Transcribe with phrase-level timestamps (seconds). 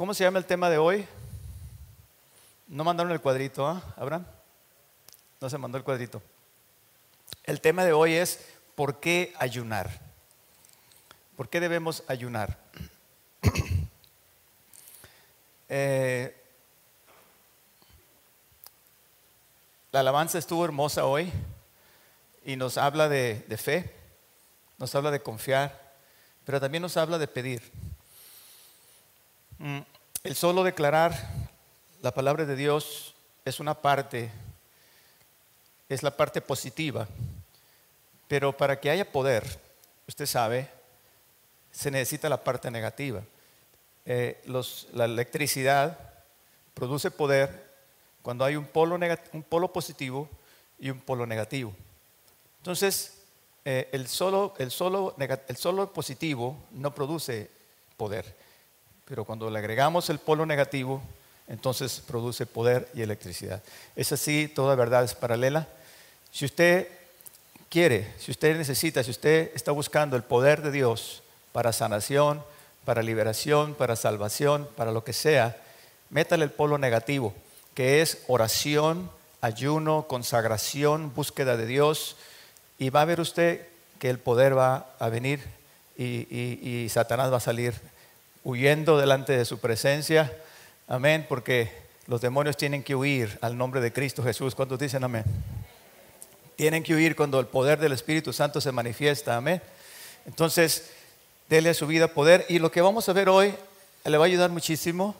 [0.00, 1.06] ¿Cómo se llama el tema de hoy?
[2.68, 4.24] No mandaron el cuadrito, ¿ah, Abraham?
[5.42, 6.22] No se mandó el cuadrito.
[7.44, 9.90] El tema de hoy es ¿por qué ayunar?
[11.36, 12.56] ¿Por qué debemos ayunar?
[15.68, 16.34] Eh,
[19.92, 21.30] la alabanza estuvo hermosa hoy
[22.44, 23.94] y nos habla de, de fe,
[24.78, 25.94] nos habla de confiar,
[26.44, 27.62] pero también nos habla de pedir.
[29.62, 29.80] Mm,
[30.24, 31.12] el solo declarar
[32.00, 33.14] la palabra de Dios
[33.44, 34.30] es una parte,
[35.86, 37.06] es la parte positiva,
[38.26, 39.44] pero para que haya poder,
[40.08, 40.66] usted sabe,
[41.70, 43.20] se necesita la parte negativa.
[44.06, 44.42] Eh,
[44.94, 45.98] la electricidad
[46.72, 47.70] produce poder
[48.22, 50.26] cuando hay un polo, positivo
[50.78, 51.74] y un polo negativo.
[52.60, 53.18] Entonces,
[53.66, 57.50] eh, el, solo, el, solo, el solo positivo no produce
[57.98, 58.34] poder,
[59.10, 61.02] pero cuando le agregamos el polo negativo,
[61.48, 63.60] entonces produce poder y electricidad.
[63.96, 65.66] Es así, toda verdad es paralela.
[66.30, 66.86] Si usted
[67.68, 72.40] quiere, si usted necesita, si usted está buscando el poder de Dios para sanación,
[72.84, 75.60] para liberación, para salvación, para lo que sea,
[76.08, 77.34] métale el polo negativo,
[77.74, 82.16] que es oración, ayuno, consagración, búsqueda de Dios,
[82.78, 83.66] y va a ver usted
[83.98, 85.42] que el poder va a venir
[85.98, 87.74] y, Satanás va a salir
[88.44, 90.32] huyendo delante de su presencia.
[90.88, 91.70] Amén, porque
[92.06, 94.54] los demonios tienen que huir al nombre de Cristo Jesús.
[94.54, 95.24] ¿Cuántos dicen amén?
[96.56, 99.36] Tienen que huir cuando el poder del Espíritu Santo se manifiesta.
[99.36, 99.62] Amén.
[100.26, 100.90] Entonces,
[101.48, 102.44] dele a su vida poder.
[102.48, 103.54] Y lo que vamos a ver hoy
[104.04, 105.14] le va a ayudar muchísimo.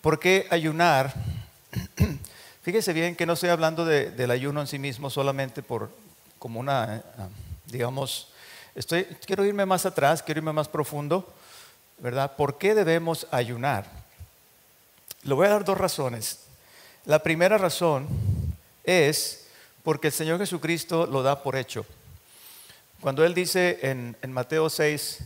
[0.00, 1.14] Porque ayunar,
[2.62, 5.90] fíjese bien que no estoy hablando del ayuno en sí mismo solamente por,
[6.38, 7.02] como una, eh,
[7.64, 8.28] digamos,
[8.74, 11.26] estoy, quiero irme más atrás, quiero irme más profundo,
[11.98, 12.36] ¿verdad?
[12.36, 13.86] ¿Por qué debemos ayunar?
[15.22, 16.40] Le voy a dar dos razones.
[17.04, 18.08] La primera razón
[18.84, 19.46] es
[19.82, 21.84] porque el Señor Jesucristo lo da por hecho.
[23.00, 25.18] Cuando Él dice en, Mateo 6,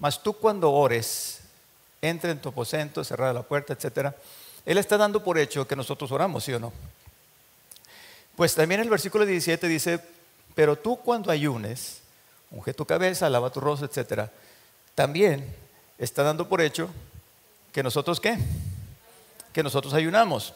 [0.00, 1.40] mas tú cuando ores,
[2.02, 4.12] entra en tu aposento, cerrar la puerta, etc.
[4.66, 6.72] Él está dando por hecho que nosotros oramos, ¿sí o no?
[8.34, 10.00] Pues también el versículo 17 dice,
[10.54, 12.00] pero tú cuando ayunes,
[12.50, 14.28] unge tu cabeza, lava tu rostro, etc.,
[14.94, 15.54] también
[16.00, 16.88] está dando por hecho
[17.72, 18.38] que nosotros qué?
[19.52, 20.52] Que nosotros ayunamos.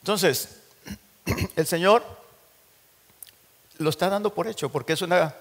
[0.00, 0.56] Entonces,
[1.56, 2.04] el Señor
[3.78, 5.34] lo está dando por hecho porque es una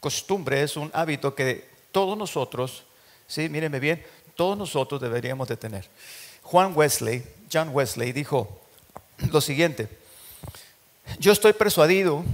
[0.00, 2.84] costumbre, es un hábito que todos nosotros,
[3.26, 4.04] sí, mírenme bien,
[4.34, 5.88] todos nosotros deberíamos de tener.
[6.42, 8.60] Juan Wesley, John Wesley dijo
[9.30, 9.88] lo siguiente,
[11.18, 12.24] yo estoy persuadido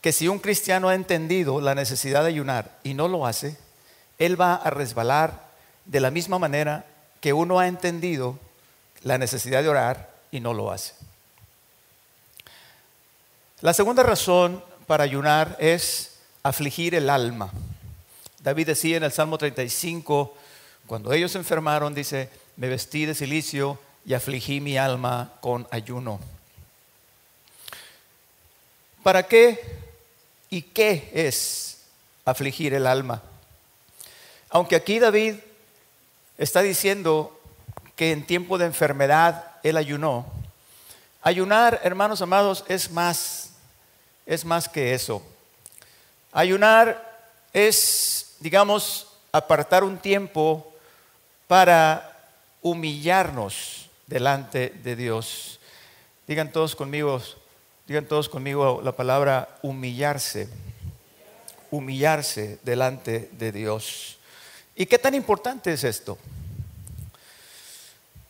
[0.00, 3.56] que si un cristiano ha entendido la necesidad de ayunar y no lo hace,
[4.18, 5.48] él va a resbalar
[5.84, 6.86] de la misma manera
[7.20, 8.38] que uno ha entendido
[9.02, 10.94] la necesidad de orar y no lo hace.
[13.60, 17.50] La segunda razón para ayunar es afligir el alma.
[18.40, 20.36] David decía en el Salmo 35,
[20.86, 26.20] cuando ellos se enfermaron, dice, me vestí de silicio y afligí mi alma con ayuno.
[29.02, 29.82] ¿Para qué
[30.54, 31.78] ¿Y qué es
[32.24, 33.20] afligir el alma?
[34.54, 35.34] Aunque aquí David
[36.38, 37.36] está diciendo
[37.96, 40.26] que en tiempo de enfermedad él ayunó,
[41.22, 43.50] ayunar, hermanos amados, es más,
[44.26, 45.24] es más que eso.
[46.30, 47.18] Ayunar
[47.52, 50.72] es, digamos, apartar un tiempo
[51.48, 52.16] para
[52.62, 55.58] humillarnos delante de Dios.
[56.28, 57.20] Digan todos conmigo,
[57.88, 60.48] Digan todos conmigo la palabra humillarse.
[61.72, 64.18] Humillarse delante de Dios.
[64.76, 66.18] ¿Y qué tan importante es esto?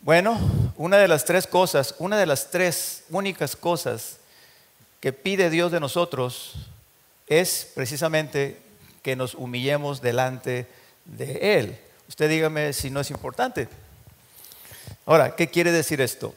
[0.00, 0.38] Bueno,
[0.77, 4.19] una de las tres cosas, una de las tres únicas cosas
[5.00, 6.55] que pide Dios de nosotros
[7.27, 8.59] es precisamente
[9.03, 10.66] que nos humillemos delante
[11.06, 11.78] de Él.
[12.09, 13.69] Usted dígame si no es importante.
[15.06, 16.35] Ahora, ¿qué quiere decir esto?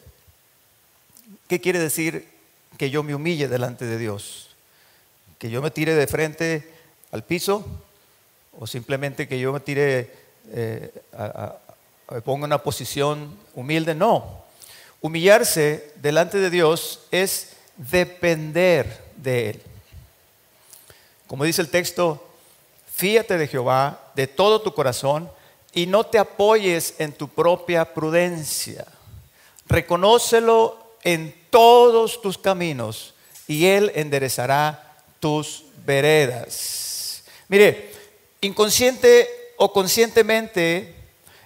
[1.50, 2.30] ¿Qué quiere decir
[2.78, 4.56] que yo me humille delante de Dios,
[5.40, 6.74] que yo me tire de frente
[7.12, 7.66] al piso
[8.60, 10.12] o simplemente que yo me tire,
[10.52, 10.92] eh,
[12.12, 13.94] me ponga en una posición humilde.
[13.94, 14.44] No,
[15.02, 19.62] humillarse delante de Dios es depender de Él.
[21.28, 22.26] Como dice el texto,
[22.94, 25.30] fíate de Jehová de todo tu corazón
[25.74, 28.86] y no te apoyes en tu propia prudencia.
[29.68, 33.14] Reconócelo en todos tus caminos
[33.48, 37.24] y Él enderezará tus veredas.
[37.50, 37.92] Mire,
[38.48, 40.96] inconsciente o conscientemente,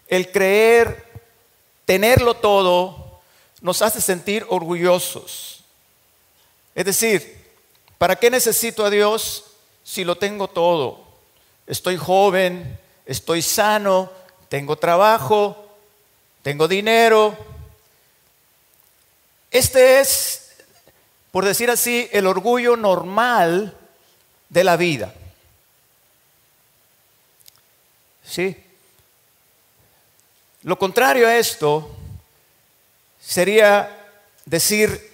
[0.08, 1.06] el creer
[1.86, 3.22] tenerlo todo
[3.62, 5.64] nos hace sentir orgullosos.
[6.74, 7.46] Es decir,
[7.98, 9.46] ¿para qué necesito a Dios
[9.84, 11.04] si lo tengo todo?
[11.68, 14.12] Estoy joven, estoy sano,
[14.50, 15.66] tengo trabajo,
[16.42, 17.38] tengo dinero.
[19.52, 20.52] Este es,
[21.32, 23.78] por decir así, el orgullo normal
[24.50, 25.14] de la vida.
[28.32, 28.56] ¿Sí?
[30.64, 31.94] Lo contrario a esto
[33.20, 34.08] sería
[34.46, 35.12] decir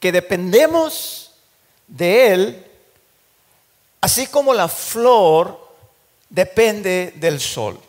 [0.00, 1.30] que dependemos
[1.86, 2.66] de Él,
[4.00, 5.76] así como la flor
[6.28, 7.80] depende del sol.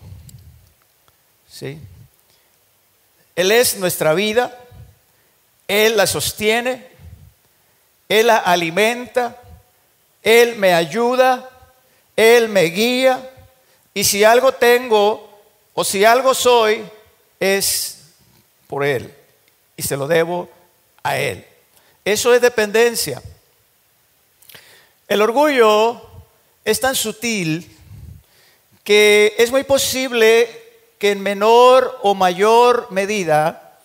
[1.49, 1.79] ¿Sí?
[3.35, 4.55] Él es nuestra vida,
[5.67, 6.87] Él la sostiene,
[8.07, 9.41] Él la alimenta,
[10.21, 11.49] Él me ayuda,
[12.15, 13.27] Él me guía,
[13.94, 15.30] y si algo tengo
[15.74, 16.83] o si algo soy,
[17.39, 18.00] es
[18.68, 19.13] por Él,
[19.75, 20.50] y se lo debo
[21.03, 21.45] a Él.
[22.03, 23.21] Eso es dependencia.
[25.07, 26.01] El orgullo
[26.63, 27.75] es tan sutil
[28.83, 30.50] que es muy posible
[30.97, 33.80] que en menor o mayor medida,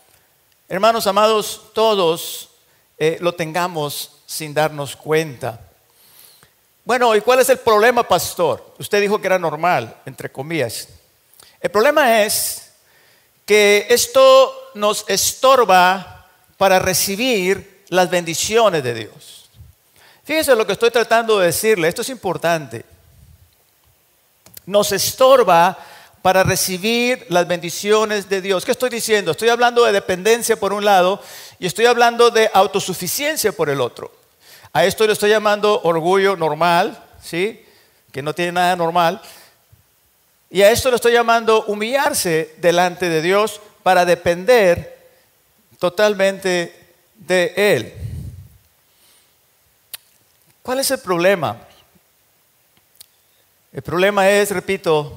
[0.68, 2.50] hermanos amados, todos
[2.98, 5.60] eh, lo tengamos sin darnos cuenta.
[6.84, 8.74] Bueno, ¿y cuál es el problema, pastor?
[8.78, 10.88] Usted dijo que era normal, entre comillas.
[11.58, 12.72] El problema es
[13.46, 16.26] que esto nos estorba
[16.58, 19.48] para recibir las bendiciones de Dios.
[20.24, 22.84] Fíjese lo que estoy tratando de decirle, esto es importante.
[24.66, 25.78] Nos estorba
[26.20, 28.64] para recibir las bendiciones de Dios.
[28.64, 29.30] ¿Qué estoy diciendo?
[29.30, 31.22] Estoy hablando de dependencia por un lado
[31.58, 34.23] y estoy hablando de autosuficiencia por el otro.
[34.76, 37.64] A esto le estoy llamando orgullo normal, ¿sí?
[38.10, 39.22] Que no tiene nada normal.
[40.50, 44.98] Y a esto le estoy llamando humillarse delante de Dios para depender
[45.78, 46.74] totalmente
[47.14, 47.94] de Él.
[50.62, 51.56] ¿Cuál es el problema?
[53.72, 55.14] El problema es, repito,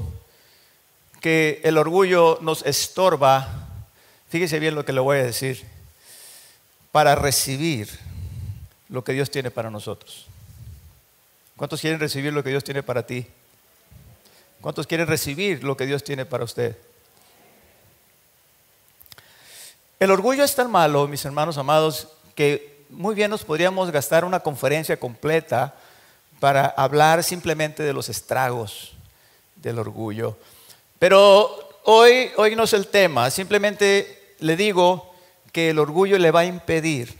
[1.19, 3.47] que el orgullo nos estorba,
[4.29, 5.65] fíjese bien lo que le voy a decir,
[6.91, 8.05] para recibir
[8.89, 10.27] lo que Dios tiene para nosotros.
[11.55, 13.27] ¿Cuántos quieren recibir lo que Dios tiene para ti?
[14.61, 16.77] ¿Cuántos quieren recibir lo que Dios tiene para usted?
[19.99, 24.39] El orgullo es tan malo, mis hermanos amados, que muy bien nos podríamos gastar una
[24.39, 25.75] conferencia completa
[26.39, 28.93] para hablar simplemente de los estragos
[29.55, 30.37] del orgullo.
[30.99, 35.13] Pero hoy, hoy no es el tema, simplemente le digo
[35.51, 37.17] que el orgullo le va a impedir.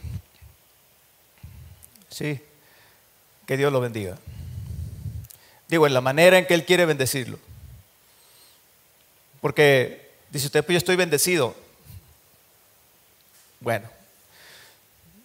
[2.18, 2.42] Sí,
[3.46, 4.18] que Dios lo bendiga.
[5.68, 7.38] Digo, en la manera en que Él quiere bendecirlo.
[9.40, 11.56] Porque dice usted, pues yo estoy bendecido.
[13.60, 13.88] Bueno,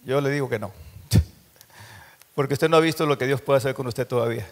[0.05, 0.71] yo le digo que no.
[2.35, 4.47] Porque usted no ha visto lo que Dios puede hacer con usted todavía.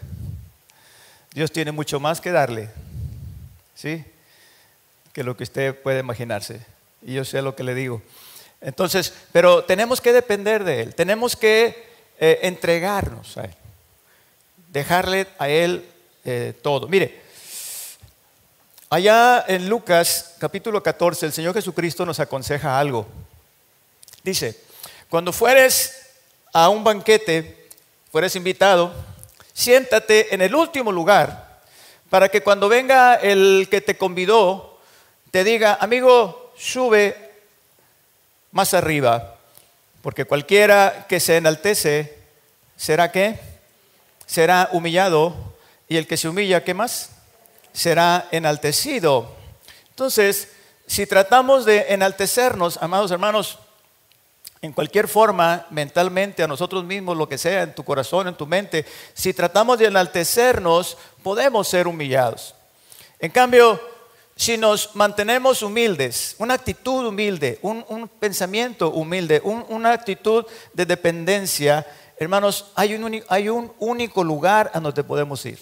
[1.36, 2.72] Dios tiene mucho más que darle
[3.76, 4.04] ¿sí?
[5.14, 6.66] Que lo que usted puede imaginarse.
[7.04, 8.02] Y yo sé lo que le digo.
[8.62, 11.91] Entonces, pero tenemos que depender de Él, tenemos que
[12.22, 13.56] eh, entregarnos a Él,
[14.70, 15.86] dejarle a Él
[16.24, 16.88] eh, todo.
[16.88, 17.20] Mire,
[18.92, 23.08] allá en Lucas capítulo 14, el Señor Jesucristo nos aconseja algo.
[24.24, 24.56] Dice,
[25.10, 26.10] cuando fueres
[26.54, 27.68] a un banquete,
[28.12, 28.94] fueres invitado,
[29.52, 31.60] siéntate en el último lugar
[32.12, 34.78] para que cuando venga el que te convidó,
[35.32, 37.32] te diga, amigo, sube
[38.52, 39.38] más arriba,
[40.02, 42.21] porque cualquiera que se enaltece,
[42.82, 43.40] ¿será qué?
[44.26, 45.36] Será humillado,
[45.88, 47.12] y el que se humilla, ¿qué más?
[47.74, 49.36] Será enaltecido.
[49.90, 50.48] Entonces,
[50.88, 53.60] si tratamos de enaltecernos, amados hermanos,
[54.64, 58.48] en cualquier forma, mentalmente, a nosotros mismos, lo que sea, en tu corazón, en tu
[58.48, 58.84] mente,
[59.14, 62.56] si tratamos de enaltecernos, podemos ser humillados.
[63.20, 63.80] En cambio,
[64.36, 71.86] si nos mantenemos humildes, una actitud humilde, un, pensamiento humilde, una actitud de dependencia,
[72.24, 72.94] hermanos, hay
[73.50, 75.58] un, único lugar a donde podemos ir.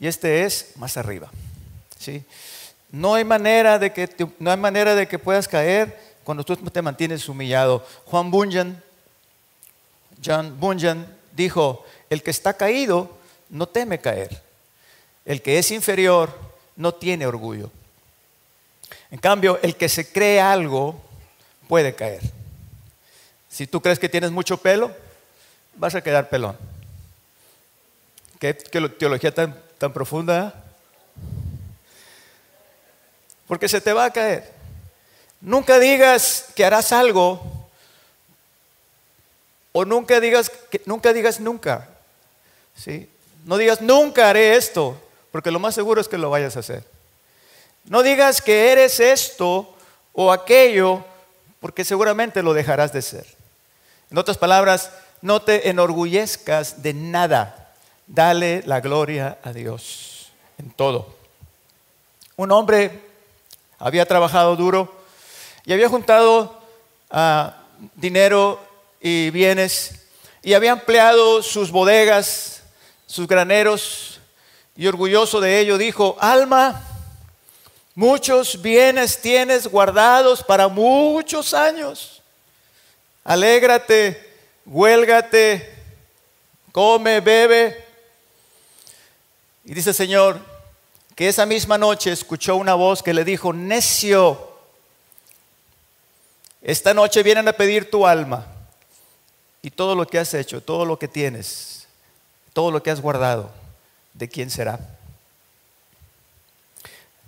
[0.00, 1.30] Y este es más arriba.
[1.96, 2.24] ¿sí?
[2.90, 4.08] No, hay manera de que,
[4.40, 7.86] no hay manera de que puedas caer cuando tú te mantienes humillado.
[8.06, 8.82] Juan Bunyan,
[10.24, 13.16] John Bunyan dijo, el que está caído
[13.48, 14.42] no teme caer.
[15.24, 16.36] El que es inferior
[16.74, 17.70] no tiene orgullo.
[19.12, 21.00] En cambio, el que se cree algo
[21.68, 22.22] puede caer.
[23.48, 24.92] Si tú crees que tienes mucho pelo,
[25.80, 26.56] vas a quedar pelón.
[28.38, 30.54] ¿Qué, teología tan, tan profunda?
[33.48, 34.52] Porque se te va a caer.
[35.40, 37.40] Nunca digas que harás algo
[39.72, 41.88] o nunca digas que nunca digas nunca.
[42.76, 43.08] ¿sí?
[43.46, 45.00] No digas nunca haré esto,
[45.32, 46.84] porque lo más seguro es que lo vayas a hacer.
[47.86, 49.74] No digas que eres esto
[50.12, 51.02] o aquello,
[51.58, 53.26] porque seguramente lo dejarás de ser.
[54.10, 54.90] En otras palabras,
[55.22, 57.74] no te enorgullezcas de nada.
[58.06, 61.14] Dale la gloria a Dios en todo.
[62.36, 63.00] Un hombre
[63.78, 64.92] había trabajado duro
[65.64, 66.60] y había juntado
[67.10, 67.56] ah,
[67.94, 68.60] dinero
[69.00, 70.06] y bienes
[70.42, 72.62] y había empleado sus bodegas,
[73.06, 74.20] sus graneros
[74.76, 76.82] y orgulloso de ello dijo, alma,
[77.94, 82.22] muchos bienes tienes guardados para muchos años.
[83.24, 84.29] Alégrate,
[84.70, 85.68] huélgate,
[86.72, 87.84] come, bebe.
[89.64, 90.40] Y dice el Señor
[91.14, 94.48] que esa misma noche escuchó una voz que le dijo, necio,
[96.62, 98.46] esta noche vienen a pedir tu alma
[99.60, 101.86] y todo lo que has hecho, todo lo que tienes,
[102.54, 103.50] todo lo que has guardado,
[104.14, 104.78] ¿de quién será?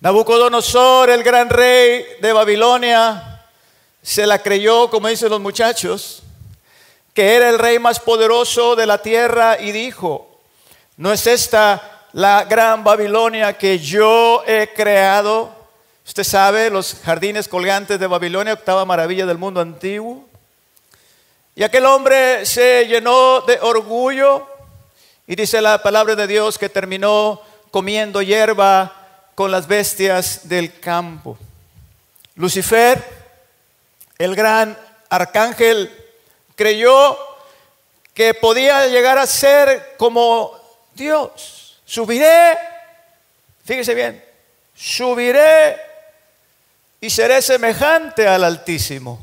[0.01, 3.45] Nabucodonosor, el gran rey de Babilonia,
[4.01, 6.23] se la creyó, como dicen los muchachos,
[7.15, 10.41] que era el rey más poderoso de la tierra y dijo,
[10.97, 15.55] ¿no es esta la gran Babilonia que yo he creado?
[16.07, 20.27] Usted sabe, los jardines colgantes de Babilonia, octava maravilla del mundo antiguo.
[21.55, 24.47] Y aquel hombre se llenó de orgullo
[25.27, 27.41] y dice la palabra de Dios que terminó
[27.71, 31.39] comiendo hierba con las bestias del campo.
[32.35, 33.03] Lucifer,
[34.19, 34.79] el gran
[35.11, 36.02] arcángel,
[36.55, 37.17] creyó
[38.15, 40.53] que podía llegar a ser como
[40.95, 41.81] Dios.
[41.85, 42.57] Subiré,
[43.65, 44.25] fíjese bien,
[44.75, 45.77] subiré
[47.01, 49.21] y seré semejante al Altísimo.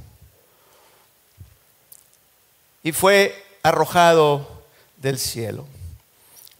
[2.84, 4.64] Y fue arrojado
[4.98, 5.66] del cielo.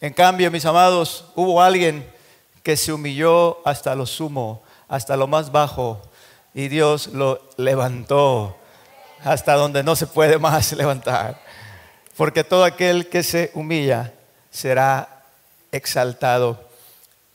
[0.02, 2.10] En cambio, mis amados, hubo alguien
[2.64, 6.02] que se humilló hasta lo sumo, hasta lo más bajo,
[6.54, 8.59] y Dios lo levantó
[9.24, 11.42] hasta donde no se puede más levantar.
[12.16, 14.14] Porque todo aquel que se humilla
[14.52, 15.24] será
[15.72, 16.70] exaltado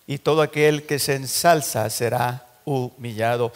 [0.07, 3.53] y todo aquel que se ensalza será humillado.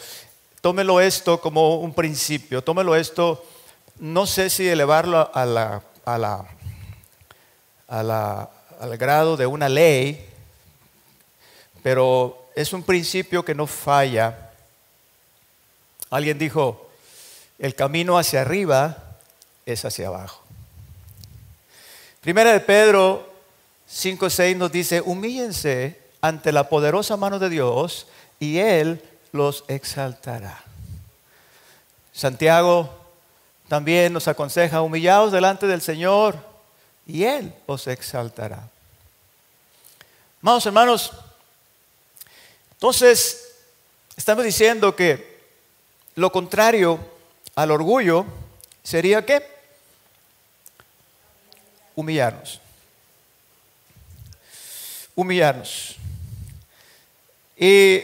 [0.61, 3.45] Tómelo esto como un principio, tómelo esto,
[3.99, 5.83] no sé si elevarlo a la,
[7.87, 10.29] al grado de una ley,
[11.83, 14.51] pero es un principio que no falla.
[16.11, 16.88] Alguien dijo,
[17.59, 19.17] el camino hacia arriba
[19.67, 20.43] es hacia abajo.
[22.21, 23.33] Primera de Pedro
[23.91, 28.07] 5.6 nos dice, humíllense ante la poderosa mano de Dios
[28.39, 30.63] y Él los exaltará.
[32.13, 32.91] Santiago
[33.69, 36.37] también nos aconseja, humillaos delante del Señor
[37.07, 38.69] y Él os exaltará.
[40.43, 41.13] Amados hermanos,
[42.73, 43.55] entonces
[44.17, 45.39] estamos diciendo que
[46.15, 47.18] lo contrario
[47.59, 48.25] al orgullo
[48.85, 49.45] sería qué?
[51.97, 52.61] Humillarnos.
[55.17, 55.97] Humillarnos.
[57.57, 58.01] Y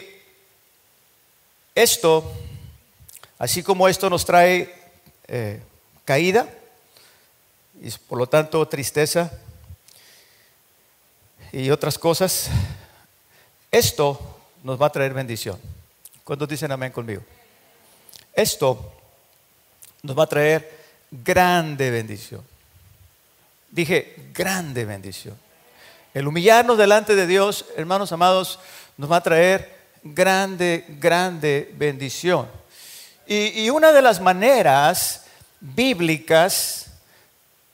[1.73, 2.33] esto,
[3.39, 4.75] así como esto nos trae
[5.29, 5.63] eh,
[6.05, 6.49] caída
[7.81, 9.31] y por lo tanto tristeza
[11.53, 12.49] y otras cosas,
[13.71, 14.19] esto
[14.65, 15.61] nos va a traer bendición.
[16.25, 17.23] ¿Cuántos dicen amén conmigo?
[18.33, 18.93] Esto
[20.05, 20.71] nos va a traer
[21.11, 22.43] grande bendición.
[23.71, 25.37] Dije, grande bendición.
[26.13, 28.61] El humillarnos delante de Dios, hermanos amados,
[28.99, 32.49] nos va a traer grande, grande bendición.
[33.27, 35.25] Y, una de las maneras
[35.59, 36.89] bíblicas,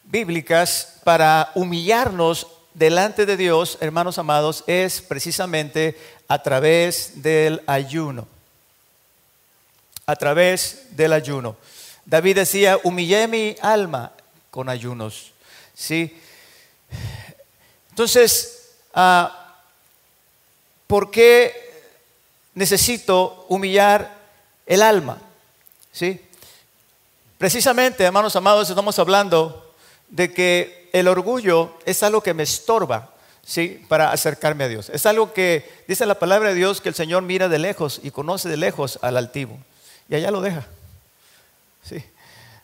[0.05, 8.29] bíblicas para humillarnos delante de Dios, hermanos amados, es precisamente a través del ayuno.
[10.07, 11.57] A través del ayuno.
[12.11, 14.13] David decía, humillé mi alma
[14.51, 15.33] con ayunos.
[15.75, 16.21] ¿Sí?
[17.89, 19.57] Entonces, ah,
[20.87, 21.71] ¿por qué
[22.55, 24.19] necesito humillar
[24.67, 25.19] el alma.
[25.93, 26.21] ¿Sí?
[27.39, 29.75] Precisamente, hermanos amados, estamos hablando
[30.09, 33.11] de que el orgullo es algo que me estorba,
[33.45, 33.85] ¿sí?
[33.89, 34.91] Para acercarme a Dios.
[34.91, 38.11] Es algo que dice la palabra de Dios que el Señor mira de lejos y
[38.11, 39.59] conoce de lejos al altivo.
[40.09, 40.67] Y allá lo deja.
[41.83, 42.03] ¿Sí?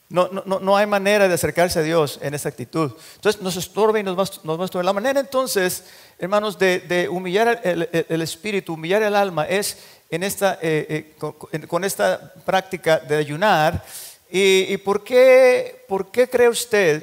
[0.09, 2.93] No, no, no, hay manera de acercarse a Dios en esa actitud.
[3.17, 4.85] Entonces nos estorba y nos va, nos a estorbar.
[4.85, 5.83] La manera entonces,
[6.19, 12.35] hermanos, de, humillar el, espíritu, humillar el alma, es en esta, eh, eh, con, esta
[12.45, 13.85] práctica de ayunar.
[14.31, 17.03] ¿Y, por, qué, por qué cree usted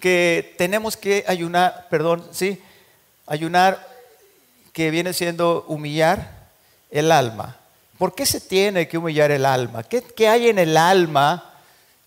[0.00, 2.62] que tenemos que ayunar, perdón, sí,
[3.26, 3.86] ayunar
[4.72, 6.48] que viene siendo humillar
[6.90, 7.59] el alma?
[8.00, 9.82] ¿Por qué se tiene que humillar el alma?
[9.82, 11.52] ¿Qué, qué hay en el alma,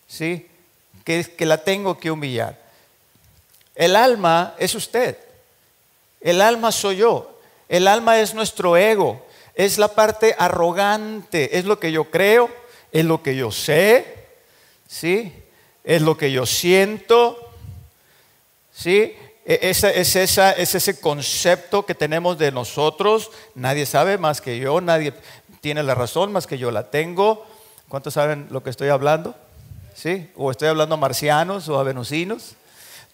[0.08, 0.48] sí,
[1.04, 2.60] que, que la tengo que humillar?
[3.76, 5.20] El alma es usted.
[6.20, 7.40] El alma soy yo.
[7.70, 9.24] El alma es nuestro ego.
[9.54, 11.60] Es la parte arrogante.
[11.60, 12.50] Es lo que yo creo.
[12.92, 14.30] Es lo que yo sé.
[14.88, 15.32] ¿Sí?
[15.84, 17.38] Es lo que yo siento.
[18.72, 19.16] ¿Sí?
[19.46, 23.30] E, es, esa, es ese concepto que tenemos de nosotros.
[23.56, 24.80] Nadie sabe más que yo.
[24.80, 25.14] Nadie
[25.64, 27.46] tiene la razón más que yo la tengo.
[27.88, 29.34] ¿Cuántos saben lo que estoy hablando?
[29.96, 30.30] ¿Sí?
[30.36, 32.58] O estoy hablando a marcianos o a venusinos.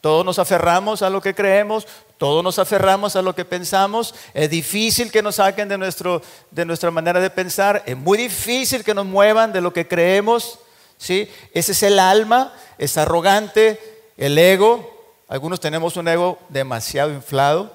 [0.01, 1.85] Todos nos aferramos a lo que creemos,
[2.17, 4.15] todos nos aferramos a lo que pensamos.
[4.33, 7.83] Es difícil que nos saquen de, nuestro, de nuestra manera de pensar.
[7.85, 10.57] Es muy difícil que nos muevan de lo que creemos.
[10.97, 11.29] ¿sí?
[11.53, 13.79] Ese es el alma, es arrogante,
[14.17, 15.13] el ego.
[15.27, 17.71] Algunos tenemos un ego demasiado inflado.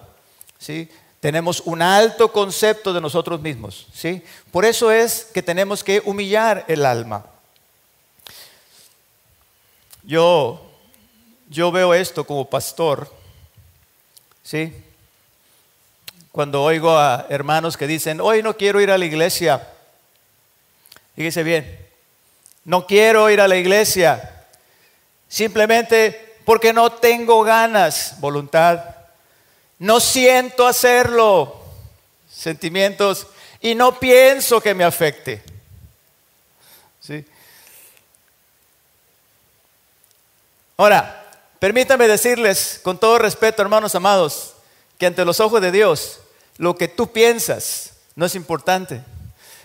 [0.59, 0.91] ¿sí?
[1.25, 3.87] Tenemos un alto concepto de nosotros mismos.
[3.95, 4.23] ¿sí?
[4.51, 7.25] Por eso es que tenemos que humillar el alma.
[10.03, 10.61] Yo
[11.49, 13.11] yo veo esto como pastor,
[14.43, 14.75] ¿sí?
[16.31, 19.67] Cuando oigo a hermanos que dicen, hoy no quiero ir a la iglesia,
[21.17, 21.89] fíjese bien,
[22.67, 24.45] no quiero ir a la iglesia,
[25.27, 28.94] simplemente porque no tengo ganas, voluntad,
[29.79, 31.63] no siento hacerlo,
[32.31, 33.27] sentimientos,
[33.61, 35.43] y no pienso que me afecte.
[37.01, 37.25] ¿Sí?
[40.77, 41.25] Ahora,
[41.65, 44.53] Permítame decirles con todo respeto, hermanos amados,
[44.99, 46.21] que ante los ojos de Dios,
[46.59, 49.01] lo que tú piensas no es importante.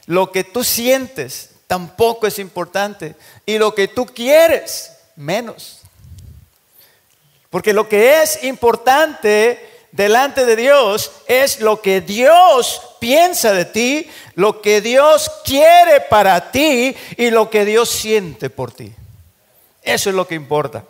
[0.05, 3.17] Lo que tú sientes tampoco es importante.
[3.45, 5.81] Y lo que tú quieres, menos.
[7.49, 14.09] Porque lo que es importante delante de Dios es lo que Dios piensa de ti,
[14.35, 18.93] lo que Dios quiere para ti y lo que Dios siente por ti.
[19.81, 20.83] Eso es lo que importa.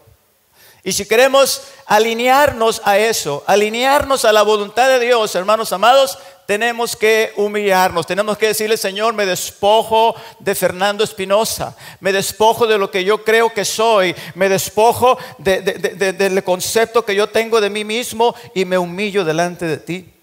[0.83, 6.95] Y si queremos alinearnos a eso, alinearnos a la voluntad de Dios, hermanos amados, tenemos
[6.95, 12.89] que humillarnos, tenemos que decirle, Señor, me despojo de Fernando Espinosa, me despojo de lo
[12.89, 18.33] que yo creo que soy, me despojo del concepto que yo tengo de mí mismo
[18.55, 20.13] y me humillo delante de ti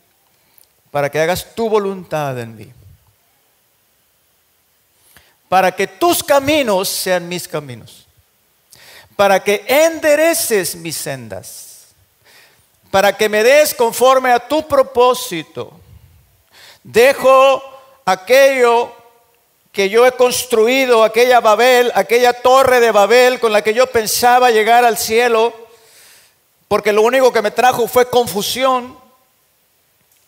[0.90, 2.72] para que hagas tu voluntad en mí.
[5.48, 8.05] Para que tus caminos sean mis caminos
[9.16, 11.86] para que endereces mis sendas,
[12.90, 15.72] para que me des conforme a tu propósito.
[16.84, 17.62] Dejo
[18.04, 18.92] aquello
[19.72, 24.50] que yo he construido, aquella Babel, aquella torre de Babel con la que yo pensaba
[24.50, 25.52] llegar al cielo,
[26.68, 28.98] porque lo único que me trajo fue confusión.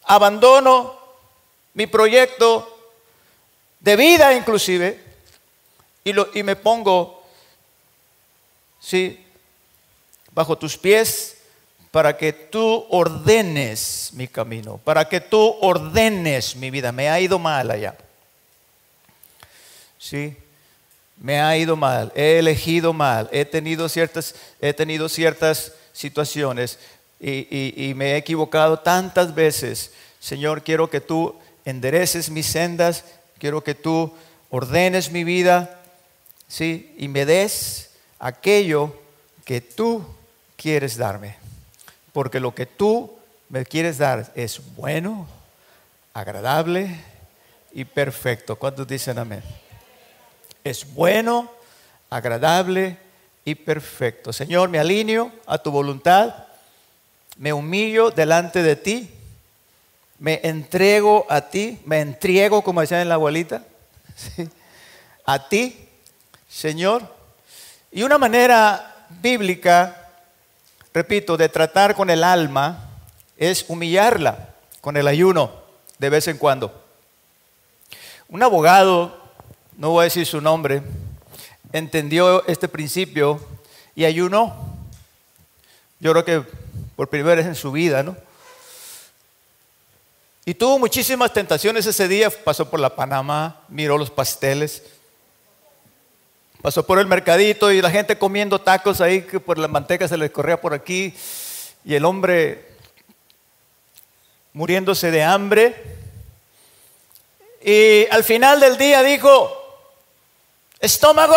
[0.04, 0.98] Abandono
[1.74, 2.74] mi proyecto
[3.80, 5.02] de vida inclusive
[6.04, 7.17] y, y me pongo
[8.80, 9.24] ¿sí?
[10.38, 11.36] bajo tus pies
[11.90, 16.92] para que tú ordenes mi camino, para que tú ordenes mi vida.
[16.92, 17.96] Me ha ido mal allá.
[19.98, 20.36] ¿Sí?
[21.16, 26.78] Me ha ido mal, he elegido mal, he tenido ciertas, he tenido ciertas situaciones
[27.18, 29.92] y, y me he equivocado tantas veces.
[30.20, 33.04] Señor, quiero que tú endereces mis sendas,
[33.40, 34.14] quiero que tú
[34.50, 35.80] ordenes mi vida,
[36.46, 36.94] ¿sí?
[36.96, 37.87] Y me des
[38.18, 38.94] aquello
[39.44, 40.04] que tú
[40.56, 41.36] quieres darme.
[42.12, 43.16] Porque lo que tú
[43.48, 45.26] me quieres dar es bueno,
[46.12, 47.00] agradable
[47.72, 48.56] y perfecto.
[48.56, 49.42] ¿Cuántos dicen amén?
[50.64, 51.50] Es bueno,
[52.10, 52.98] agradable
[53.44, 54.32] y perfecto.
[54.32, 56.34] Señor, me alineo a tu voluntad,
[57.36, 59.10] me humillo delante de ti,
[60.18, 63.62] me entrego a ti, me entrego, como decían en la abuelita,
[65.24, 65.88] a ti,
[66.48, 67.17] Señor
[67.90, 70.10] y una manera bíblica,
[70.92, 72.90] repito, de tratar con el alma
[73.36, 75.50] es humillarla con el ayuno
[75.98, 76.84] de vez en cuando.
[78.28, 79.16] Un abogado,
[79.76, 80.82] no voy a decir su nombre,
[81.72, 83.40] entendió este principio
[83.94, 84.54] y ayunó.
[86.00, 86.42] Yo creo que
[86.94, 88.16] por primera vez en su vida, ¿no?
[90.44, 94.82] Y tuvo muchísimas tentaciones ese día, pasó por la Panamá, miró los pasteles,
[96.62, 100.16] Pasó por el mercadito y la gente comiendo tacos ahí que por la manteca se
[100.16, 101.14] les corría por aquí
[101.84, 102.66] y el hombre
[104.52, 105.80] muriéndose de hambre.
[107.62, 109.52] Y al final del día dijo,
[110.80, 111.36] estómago,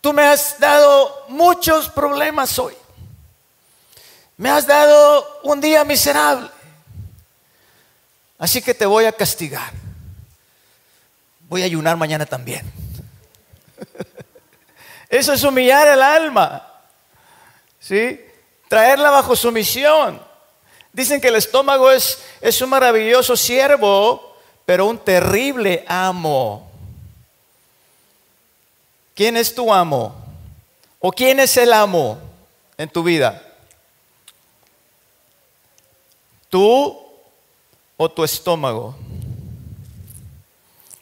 [0.00, 2.74] tú me has dado muchos problemas hoy.
[4.36, 6.50] Me has dado un día miserable.
[8.36, 9.72] Así que te voy a castigar.
[11.48, 12.77] Voy a ayunar mañana también.
[15.08, 16.66] Eso es humillar el alma.
[17.80, 18.20] ¿Sí?
[18.68, 20.20] Traerla bajo sumisión.
[20.92, 26.70] Dicen que el estómago es, es un maravilloso siervo, pero un terrible amo.
[29.14, 30.14] ¿Quién es tu amo?
[31.00, 32.18] ¿O quién es el amo
[32.76, 33.42] en tu vida?
[36.48, 36.98] ¿Tú
[37.96, 38.96] o tu estómago?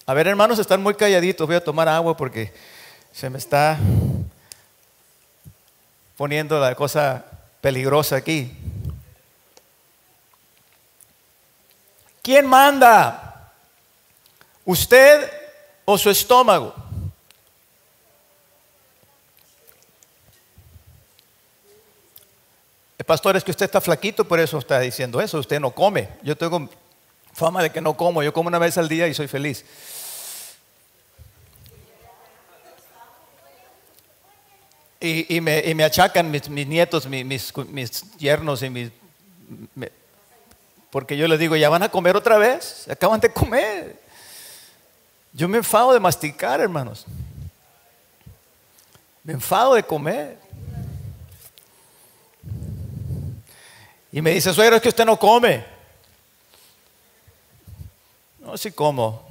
[0.05, 1.47] A ver, hermanos, están muy calladitos.
[1.47, 2.53] Voy a tomar agua porque
[3.13, 3.79] se me está
[6.17, 7.25] poniendo la cosa
[7.61, 8.53] peligrosa aquí.
[12.23, 13.53] ¿Quién manda?
[14.65, 15.31] ¿Usted
[15.85, 16.75] o su estómago?
[22.99, 25.39] El pastor es que usted está flaquito, por eso está diciendo eso.
[25.39, 26.09] Usted no come.
[26.23, 26.69] Yo tengo
[27.33, 28.23] fama de que no como.
[28.23, 29.65] Yo como una vez al día y soy feliz.
[34.99, 37.53] Y, me, achacan mis, nietos, mis,
[38.19, 38.91] yernos y mis...
[40.91, 44.01] porque yo les digo, ya van a comer otra vez, acaban de comer.
[45.35, 47.05] Yo me enfado de masticar, hermanos.
[49.23, 50.39] Me enfado de comer.
[54.11, 55.63] Y me dice, suegro, es que usted no come.
[58.41, 59.29] No, sí como.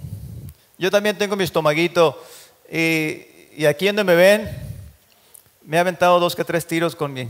[0.78, 2.24] Yo también tengo mi estomaguito.
[2.72, 3.26] Y,
[3.58, 4.65] y aquí donde me ven,
[5.66, 7.28] me ha aventado dos que tres tiros con mi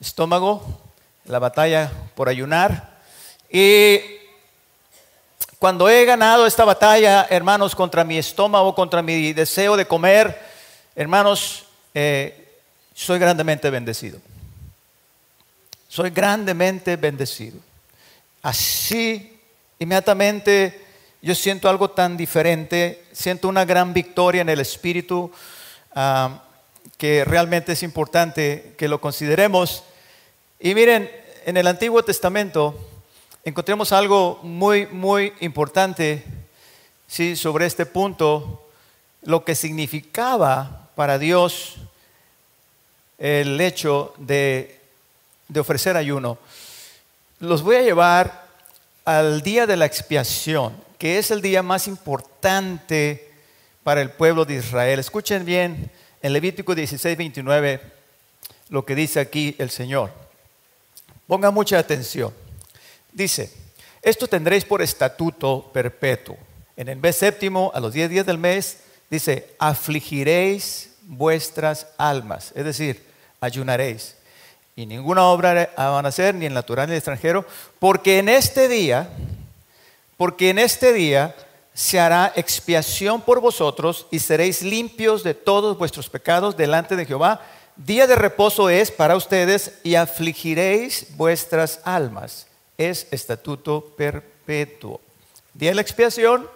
[0.00, 0.80] estómago,
[1.24, 2.98] la batalla por ayunar.
[3.48, 4.00] Y
[5.58, 10.36] cuando he ganado esta batalla, hermanos, contra mi estómago, contra mi deseo de comer,
[10.96, 12.56] hermanos, eh,
[12.92, 14.20] soy grandemente bendecido.
[15.88, 17.58] Soy grandemente bendecido.
[18.42, 19.38] Así,
[19.78, 20.86] inmediatamente,
[21.22, 25.30] yo siento algo tan diferente, siento una gran victoria en el espíritu.
[25.94, 26.42] Ah,
[26.98, 29.84] que realmente es importante que lo consideremos.
[30.58, 31.10] Y miren,
[31.46, 32.74] en el Antiguo Testamento
[33.44, 36.24] encontramos algo muy, muy importante
[37.06, 37.36] ¿sí?
[37.36, 38.68] sobre este punto,
[39.22, 41.76] lo que significaba para Dios
[43.16, 44.80] el hecho de,
[45.46, 46.36] de ofrecer ayuno.
[47.38, 48.48] Los voy a llevar
[49.04, 53.30] al día de la expiación, que es el día más importante
[53.84, 54.98] para el pueblo de Israel.
[54.98, 55.90] Escuchen bien
[56.28, 57.80] en Levítico 16, 29,
[58.68, 60.12] lo que dice aquí el Señor.
[61.26, 62.32] Ponga mucha atención.
[63.12, 63.50] Dice,
[64.02, 66.36] esto tendréis por estatuto perpetuo.
[66.76, 72.64] En el mes séptimo, a los diez días del mes, dice, afligiréis vuestras almas, es
[72.64, 73.02] decir,
[73.40, 74.14] ayunaréis.
[74.76, 77.46] Y ninguna obra van a hacer, ni en natural ni en extranjero,
[77.78, 79.08] porque en este día,
[80.18, 81.34] porque en este día
[81.78, 87.40] se hará expiación por vosotros y seréis limpios de todos vuestros pecados delante de Jehová.
[87.76, 92.48] Día de reposo es para ustedes y afligiréis vuestras almas.
[92.76, 95.00] Es estatuto perpetuo.
[95.54, 96.50] Día de la expiación,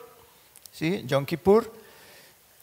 [0.72, 1.04] ¿sí?
[1.06, 1.72] Yom Kippur.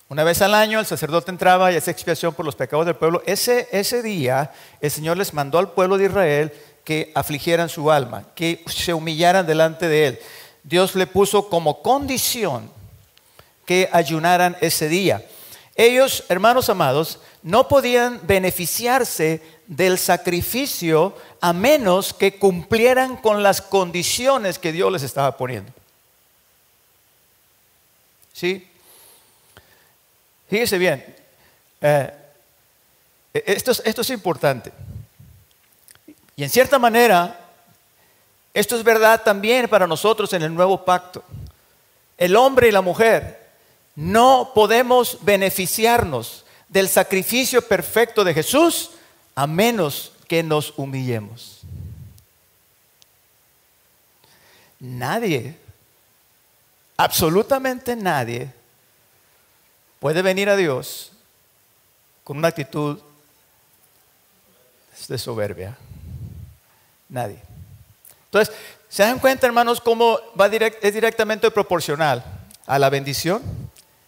[0.09, 3.23] Una vez al año el sacerdote entraba y hacía expiación por los pecados del pueblo.
[3.25, 6.51] Ese, ese día el Señor les mandó al pueblo de Israel
[6.83, 10.19] que afligieran su alma, que se humillaran delante de Él.
[10.63, 12.71] Dios le puso como condición
[13.65, 15.25] que ayunaran ese día.
[15.75, 24.59] Ellos, hermanos amados, no podían beneficiarse del sacrificio a menos que cumplieran con las condiciones
[24.59, 25.71] que Dios les estaba poniendo.
[28.33, 28.67] ¿Sí?
[30.49, 31.15] Fíjese bien,
[31.81, 32.13] eh,
[33.33, 34.71] esto, esto es importante.
[36.35, 37.48] Y en cierta manera,
[38.59, 41.23] esto es verdad también para nosotros en el nuevo pacto.
[42.17, 43.47] El hombre y la mujer
[43.95, 48.91] no podemos beneficiarnos del sacrificio perfecto de Jesús
[49.33, 51.61] a menos que nos humillemos.
[54.77, 55.57] Nadie,
[56.97, 58.51] absolutamente nadie,
[60.01, 61.13] puede venir a Dios
[62.25, 62.99] con una actitud
[65.07, 65.77] de soberbia.
[67.07, 67.48] Nadie.
[68.31, 68.55] Entonces,
[68.87, 72.23] ¿se dan cuenta, hermanos, cómo va es directamente proporcional
[72.67, 73.41] a la bendición?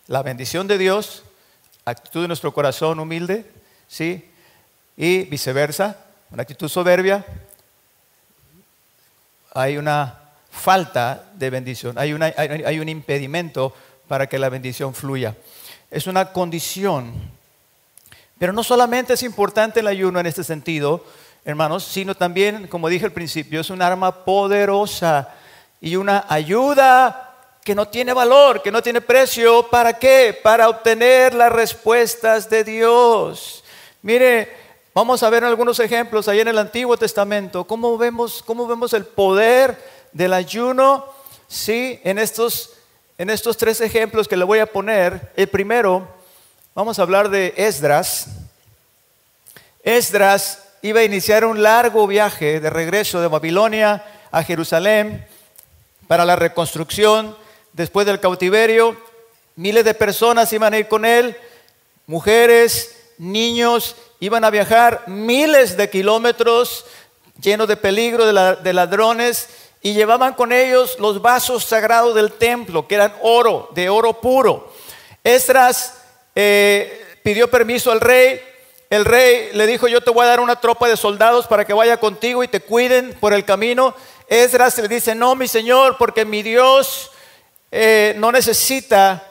[0.08, 1.24] La bendición de Dios,
[1.86, 3.50] actitud de nuestro corazón humilde,
[3.88, 4.30] ¿sí?
[4.96, 5.98] Y viceversa,
[6.30, 7.26] una actitud soberbia,
[9.54, 10.20] hay una
[10.52, 13.74] falta de bendición, hay, hay un impedimento
[14.08, 15.36] para que la bendición fluya.
[15.90, 17.14] Es una condición.
[18.38, 21.04] Pero no solamente es importante el ayuno en este sentido,
[21.44, 25.30] hermanos, sino también, como dije al principio, es un arma poderosa
[25.80, 27.32] y una ayuda
[27.64, 29.68] que no tiene valor, que no tiene precio.
[29.68, 30.38] ¿Para qué?
[30.42, 33.64] Para obtener las respuestas de Dios.
[34.02, 34.52] Mire,
[34.94, 37.66] vamos a ver algunos ejemplos ahí en el Antiguo Testamento.
[37.66, 39.78] ¿Cómo vemos, cómo vemos el poder
[40.12, 41.06] del ayuno?
[41.48, 42.74] Sí, en estos,
[43.18, 45.32] en estos tres ejemplos que le voy a poner.
[45.36, 46.08] El primero,
[46.74, 48.28] vamos a hablar de Esdras.
[49.84, 55.26] Esdras iba a iniciar un largo viaje de regreso de Babilonia a Jerusalén
[56.08, 57.38] para la reconstrucción
[57.74, 58.98] después del cautiverio.
[59.56, 61.38] Miles de personas iban a ir con él,
[62.08, 66.86] mujeres, niños, iban a viajar miles de kilómetros
[67.40, 69.50] llenos de peligro, de, ladrones,
[69.82, 74.72] y llevaban con ellos los vasos sagrados del templo, que eran oro, de oro puro.
[75.24, 76.02] Esdras
[76.36, 78.40] eh, pidió permiso al rey,
[78.92, 81.72] el rey le dijo, yo te voy a dar una tropa de soldados para que
[81.72, 83.96] vaya contigo y te cuiden por el camino.
[84.28, 87.10] Esdras le dice, no, mi señor, porque mi Dios
[87.72, 89.26] eh, no necesita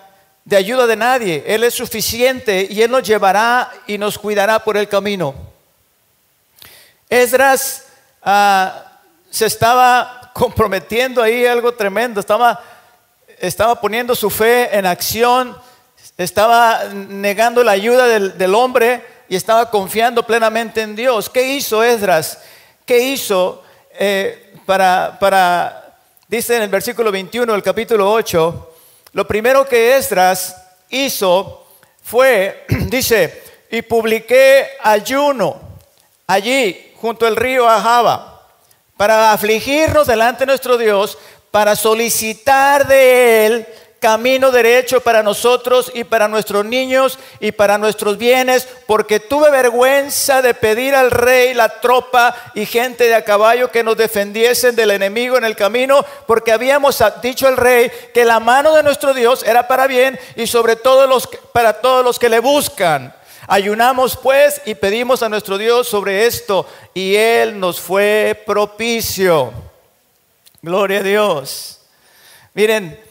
[0.46, 1.44] de ayuda de nadie.
[1.46, 5.34] Él es suficiente y Él nos llevará y nos cuidará por el camino.
[7.10, 7.84] Esdras
[8.22, 8.92] ah,
[9.28, 12.62] se estaba comprometiendo ahí algo tremendo, estaba,
[13.38, 15.54] estaba poniendo su fe en acción,
[16.16, 21.30] estaba negando la ayuda del, hombre y estaba confiando plenamente en Dios.
[21.30, 22.40] ¿Qué hizo Esdras?
[22.84, 23.62] ¿Qué hizo
[23.92, 25.94] eh, para, para
[26.26, 28.74] dice en el versículo 21 del capítulo 8,
[29.12, 30.56] lo primero que Esdras
[30.88, 31.64] hizo
[32.02, 33.40] fue, dice,
[33.70, 35.60] y publiqué ayuno
[36.26, 38.48] allí junto al río Ahaba
[38.96, 41.16] para afligirnos delante de nuestro Dios,
[41.52, 43.66] para solicitar de él
[44.00, 50.40] camino derecho para nosotros y para nuestros niños y para nuestros bienes, porque tuve vergüenza
[50.40, 54.90] de pedir al rey la tropa y gente de a caballo que nos defendiesen del
[54.90, 59.42] enemigo en el camino, porque habíamos dicho al rey que la mano de nuestro Dios
[59.42, 63.14] era para bien y sobre todo los, para todos los que le buscan.
[63.46, 69.52] Ayunamos pues y pedimos a nuestro Dios sobre esto y Él nos fue propicio.
[70.62, 71.80] Gloria a Dios.
[72.54, 73.09] Miren,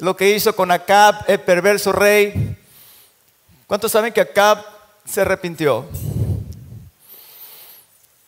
[0.00, 2.56] lo que hizo con Acab, el perverso rey.
[3.66, 4.64] ¿Cuántos saben que Acab
[5.04, 5.86] se arrepintió?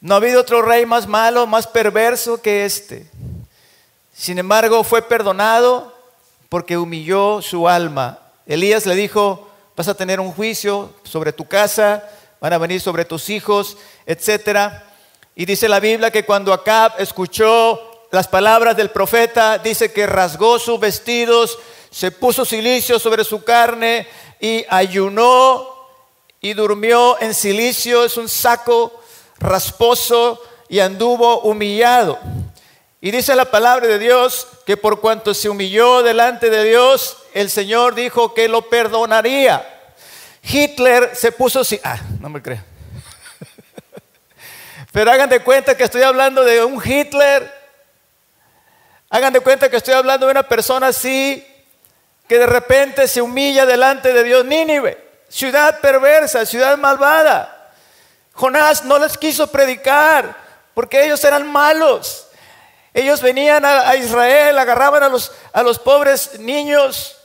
[0.01, 3.11] No ha habido otro rey más malo, más perverso que este.
[4.13, 5.97] Sin embargo, fue perdonado
[6.49, 8.19] porque humilló su alma.
[8.47, 12.05] Elías le dijo, vas a tener un juicio sobre tu casa,
[12.41, 14.73] van a venir sobre tus hijos, etc.
[15.35, 20.59] Y dice la Biblia que cuando Acab escuchó las palabras del profeta, dice que rasgó
[20.59, 21.59] sus vestidos,
[21.91, 24.07] se puso silicio sobre su carne
[24.39, 25.67] y ayunó
[26.39, 29.03] y durmió en silicio, es un saco
[29.39, 32.19] rasposo y anduvo humillado.
[33.01, 37.49] Y dice la palabra de Dios que por cuanto se humilló delante de Dios, el
[37.49, 39.67] Señor dijo que lo perdonaría.
[40.43, 42.63] Hitler se puso ah, no me creo.
[44.93, 47.62] Pero hagan de cuenta que estoy hablando de un Hitler
[49.15, 51.47] Hagan de cuenta que estoy hablando de una persona así
[52.27, 54.43] que de repente se humilla delante de Dios.
[54.43, 57.75] Nínive, ciudad perversa, ciudad malvada.
[58.33, 60.35] Jonás no les quiso predicar
[60.73, 62.29] porque ellos eran malos.
[62.95, 67.19] Ellos venían a, Israel, agarraban a los, a los pobres niños,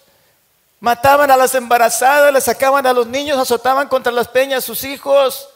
[0.81, 5.47] mataban a las embarazadas, les sacaban a los niños, azotaban contra las peñas sus hijos,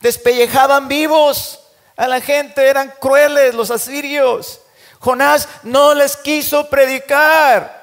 [0.00, 1.60] despellejaban vivos
[1.94, 4.61] a la gente, eran crueles los asirios.
[5.02, 7.82] Jonás no les quiso predicar.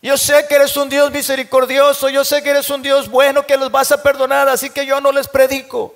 [0.00, 3.56] Yo sé que eres un Dios misericordioso, yo sé que eres un Dios bueno que
[3.56, 5.94] los vas a perdonar, así que yo no les predico.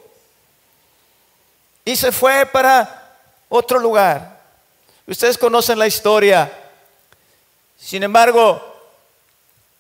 [1.85, 3.15] Y se fue para
[3.49, 4.41] otro lugar.
[5.07, 6.53] Ustedes conocen la historia.
[7.79, 8.61] Sin embargo,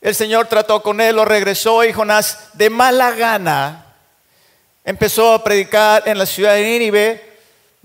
[0.00, 3.86] el Señor trató con él, lo regresó y Jonás de mala gana
[4.84, 7.25] empezó a predicar en la ciudad de Nínive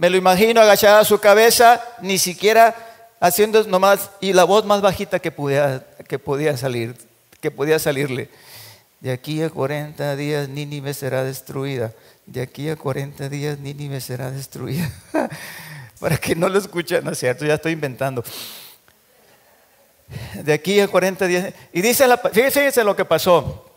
[0.02, 2.76] me lo imagino agachada su cabeza, ni siquiera
[3.20, 6.96] haciendo nomás, y la voz más bajita que podía, que podía salir,
[7.40, 8.28] que podía salirle.
[9.00, 11.94] De aquí a 40 días Nínive será destruida.
[12.26, 14.90] De aquí a 40 días Nínive será destruida.
[16.00, 18.24] Para que no lo escuchen, no es cierto, ya estoy inventando.
[20.34, 21.54] De aquí a 40 días.
[21.74, 23.70] Y dice, la, fíjense lo que pasó.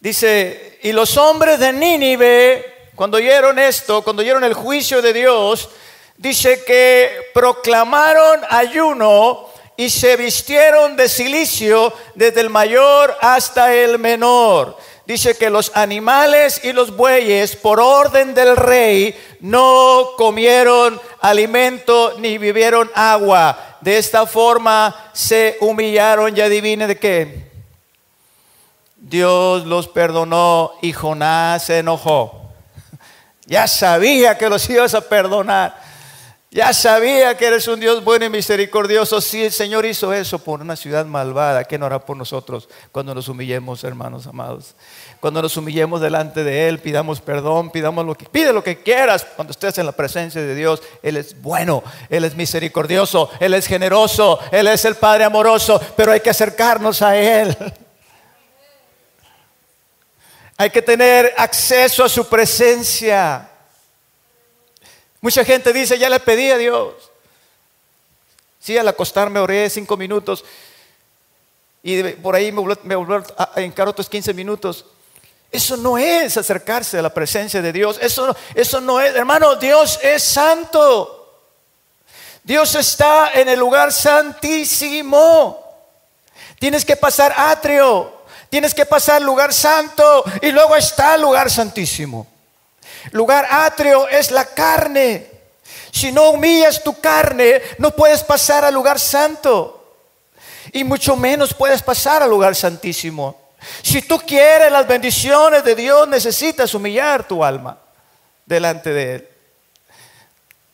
[0.00, 5.70] Dice, y los hombres de Nínive cuando oyeron esto, cuando oyeron el juicio de Dios,
[6.18, 14.76] dice que proclamaron ayuno y se vistieron de silicio desde el mayor hasta el menor.
[15.06, 22.36] Dice que los animales y los bueyes, por orden del rey, no comieron alimento ni
[22.36, 23.78] bebieron agua.
[23.80, 27.50] De esta forma se humillaron y adivine de qué.
[28.94, 32.39] Dios los perdonó y Jonás se enojó.
[33.50, 35.74] Ya sabía que los ibas a perdonar.
[36.52, 39.20] Ya sabía que eres un Dios bueno y misericordioso.
[39.20, 43.12] Si el Señor hizo eso por una ciudad malvada, ¿qué no hará por nosotros cuando
[43.12, 44.76] nos humillemos, hermanos amados?
[45.18, 49.26] Cuando nos humillemos delante de Él, pidamos perdón, pidamos lo que pide lo que quieras.
[49.34, 53.66] Cuando estés en la presencia de Dios, Él es bueno, Él es misericordioso, Él es
[53.66, 57.56] generoso, Él es el Padre amoroso, pero hay que acercarnos a Él.
[60.60, 63.48] Hay que tener acceso a su presencia.
[65.22, 66.92] Mucha gente dice, ya le pedí a Dios.
[68.58, 70.44] Sí, al acostarme oré cinco minutos
[71.82, 74.84] y por ahí me volvió a encarar otros 15 minutos.
[75.50, 77.98] Eso no es acercarse a la presencia de Dios.
[77.98, 81.40] Eso, eso no es, hermano, Dios es santo.
[82.44, 85.58] Dios está en el lugar santísimo.
[86.58, 88.19] Tienes que pasar atrio.
[88.50, 92.26] Tienes que pasar lugar santo y luego está el lugar santísimo.
[93.12, 95.30] Lugar atrio es la carne.
[95.92, 99.94] Si no humillas tu carne, no puedes pasar al lugar santo.
[100.72, 103.50] Y mucho menos puedes pasar al lugar santísimo.
[103.82, 107.78] Si tú quieres las bendiciones de Dios, necesitas humillar tu alma
[108.46, 109.28] delante de Él.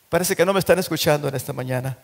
[0.09, 1.97] Parece que no me están escuchando en esta mañana.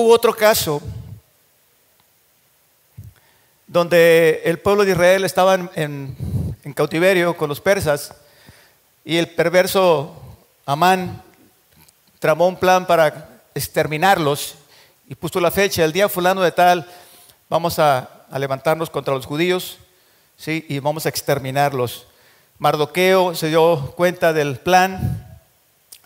[0.00, 0.80] Hubo otro caso
[3.66, 6.16] donde el pueblo de Israel estaba en,
[6.74, 8.14] cautiverio con los persas
[9.04, 10.16] y el perverso
[10.64, 11.22] Amán
[12.18, 14.54] tramó un plan para exterminarlos
[15.06, 16.88] y puso la fecha, el día fulano de tal,
[17.50, 18.08] vamos a,
[18.38, 19.76] levantarnos contra los judíos
[20.38, 20.64] ¿sí?
[20.66, 22.06] y vamos a exterminarlos.
[22.58, 25.42] Mardoqueo se dio cuenta del plan,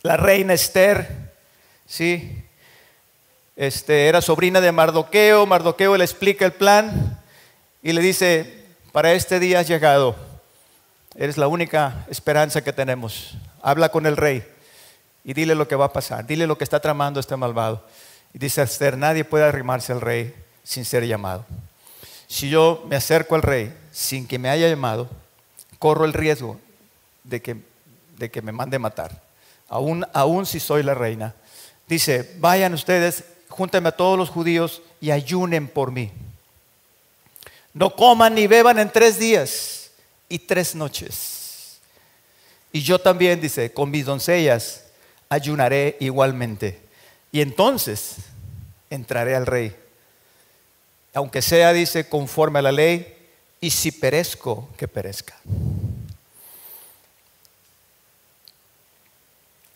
[0.03, 1.33] la reina Esther,
[1.87, 2.45] ¿sí?
[3.57, 7.21] Este, era sobrina de Mardoqueo, Mardoqueo le explica el plan
[7.83, 10.17] y le dice, para este día has llegado,
[11.15, 14.45] eres la única esperanza que tenemos, habla con el rey
[15.25, 17.85] y dile lo que va a pasar, dile lo que está tramando este malvado.
[18.33, 21.47] Y dice nadie puede arrimarse al rey sin ser llamado.
[22.27, 25.09] Si yo me acerco al rey sin que me haya llamado,
[25.79, 26.61] corro el riesgo
[27.23, 27.57] de que,
[28.19, 29.23] de que me mande matar,
[29.69, 31.35] aún, aún si soy la reina.
[31.87, 36.11] Dice, vayan ustedes júntenme a todos los judíos y ayunen por mí.
[37.73, 39.93] No coman ni beban en tres días
[40.29, 41.79] y tres noches.
[42.73, 44.87] Y yo también, dice, con mis doncellas
[45.29, 46.81] ayunaré igualmente.
[47.31, 48.17] Y entonces
[48.91, 49.75] entraré al rey.
[51.15, 53.17] Aunque sea, dice, conforme a la ley,
[53.61, 55.37] y si perezco, que perezca.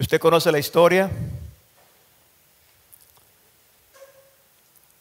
[0.00, 1.08] ¿Usted conoce la historia?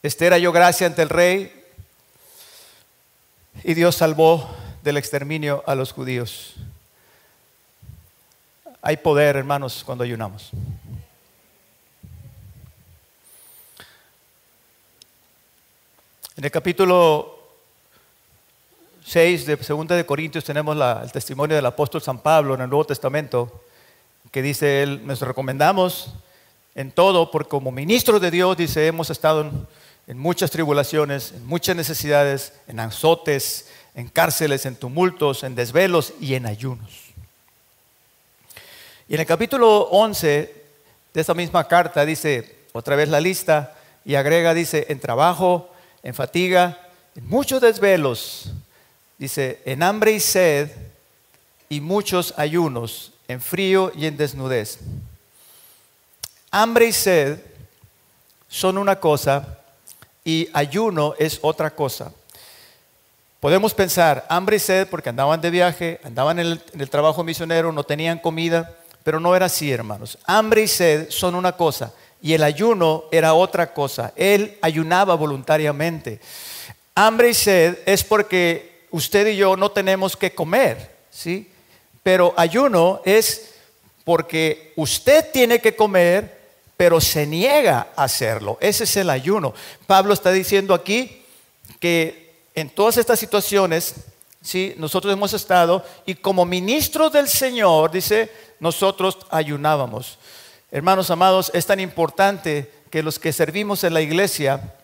[0.07, 1.51] Esther halló gracia ante el rey
[3.63, 4.49] y Dios salvó
[4.81, 6.55] del exterminio a los judíos.
[8.81, 10.51] Hay poder, hermanos, cuando ayunamos.
[16.37, 17.37] En el capítulo
[19.03, 22.85] 6 de 2 de Corintios tenemos el testimonio del apóstol San Pablo en el Nuevo
[22.85, 23.61] Testamento,
[24.31, 26.13] que dice él, nos recomendamos
[26.75, 29.67] en todo, porque como ministros de Dios, dice, hemos estado en,
[30.07, 36.35] en muchas tribulaciones, en muchas necesidades, en azotes, en cárceles, en tumultos, en desvelos y
[36.35, 37.07] en ayunos.
[39.09, 40.55] Y en el capítulo 11
[41.13, 45.69] de esta misma carta dice otra vez la lista y agrega, dice, en trabajo,
[46.03, 46.77] en fatiga,
[47.15, 48.51] en muchos desvelos,
[49.17, 50.71] dice, en hambre y sed
[51.67, 54.79] y muchos ayunos, en frío y en desnudez.
[56.51, 57.39] Hambre y sed
[58.47, 59.59] son una cosa
[60.27, 62.11] y ayuno es otra cosa.
[63.39, 67.85] Podemos pensar, hambre y sed porque andaban de viaje, andaban en el, trabajo misionero, no
[67.85, 68.75] tenían comida,
[69.05, 70.17] pero no era así, hermanos.
[70.25, 74.11] Hambre y sed son una cosa y el ayuno era otra cosa.
[74.17, 76.19] Él ayunaba voluntariamente.
[76.93, 81.49] Hambre y sed es porque usted y yo no tenemos que comer, ¿sí?
[82.03, 83.53] Pero ayuno es
[84.03, 86.36] porque usted tiene que comer
[86.77, 88.57] pero se niega a hacerlo.
[88.61, 89.53] Ese es el ayuno.
[89.87, 91.23] Pablo está diciendo aquí
[91.79, 93.95] que en todas estas situaciones
[94.41, 94.75] ¿sí?
[94.77, 100.19] nosotros hemos estado y como ministros del Señor, dice, nosotros ayunábamos.
[100.71, 104.75] Hermanos amados, es tan importante que los que servimos en la iglesia,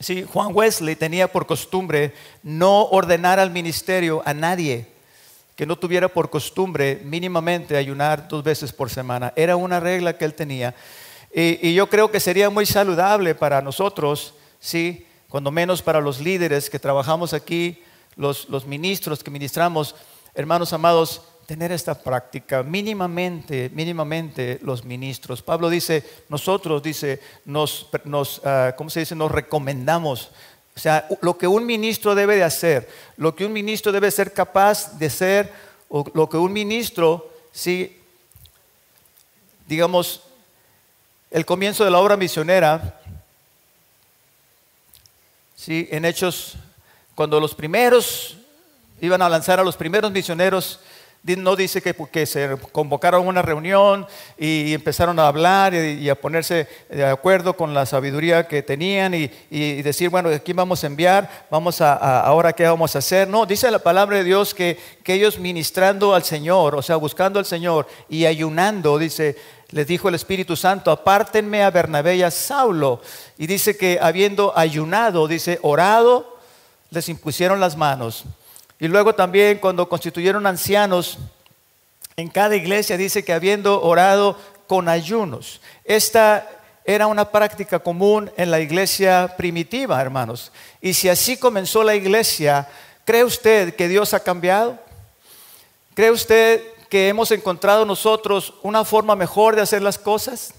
[0.00, 0.26] ¿sí?
[0.30, 4.95] Juan Wesley tenía por costumbre no ordenar al ministerio a nadie
[5.56, 9.32] que no tuviera por costumbre mínimamente ayunar dos veces por semana.
[9.34, 10.74] Era una regla que él tenía.
[11.34, 15.06] Y, yo creo que sería muy saludable para nosotros, ¿sí?
[15.28, 17.82] cuando menos para los líderes que trabajamos aquí,
[18.16, 19.94] los, los ministros que ministramos,
[20.34, 25.42] hermanos amados, tener esta práctica mínimamente, mínimamente los ministros.
[25.42, 29.14] Pablo dice, nosotros, dice, nos, nos ah, ¿cómo se dice?
[29.14, 30.32] Nos recomendamos.
[30.76, 34.34] O sea, lo que un ministro debe de hacer, lo que un ministro debe ser
[34.34, 35.50] capaz de ser,
[35.88, 37.98] o lo que un ministro, sí,
[39.66, 40.22] digamos,
[41.30, 43.00] el comienzo de la obra misionera,
[45.56, 46.56] sí, en Hechos,
[47.14, 48.36] cuando los primeros
[49.00, 50.80] iban a lanzar a los primeros misioneros,
[51.34, 54.06] no dice que, se convocaron una reunión
[54.38, 59.82] y empezaron a hablar y, a ponerse de acuerdo con la sabiduría que tenían y,
[59.82, 63.26] decir, bueno, aquí vamos a enviar, vamos a, ahora qué vamos a hacer.
[63.26, 67.40] No, dice la palabra de Dios que, que ellos ministrando al Señor, o sea, buscando
[67.40, 69.36] al Señor y ayunando, dice,
[69.70, 73.00] les dijo el Espíritu Santo, apártenme a Bernabé y a Saulo.
[73.36, 76.38] Y dice que habiendo ayunado, dice, orado,
[76.90, 78.24] les impusieron las manos.
[78.78, 81.18] Y luego también cuando constituyeron ancianos,
[82.16, 85.60] en cada iglesia dice que habiendo orado con ayunos.
[85.84, 86.48] Esta
[86.84, 90.52] era una práctica común en la iglesia primitiva, hermanos.
[90.80, 92.68] Y si así comenzó la iglesia,
[93.04, 94.78] ¿cree usted que Dios ha cambiado?
[95.94, 100.54] ¿Cree usted que hemos encontrado nosotros una forma mejor de hacer las cosas?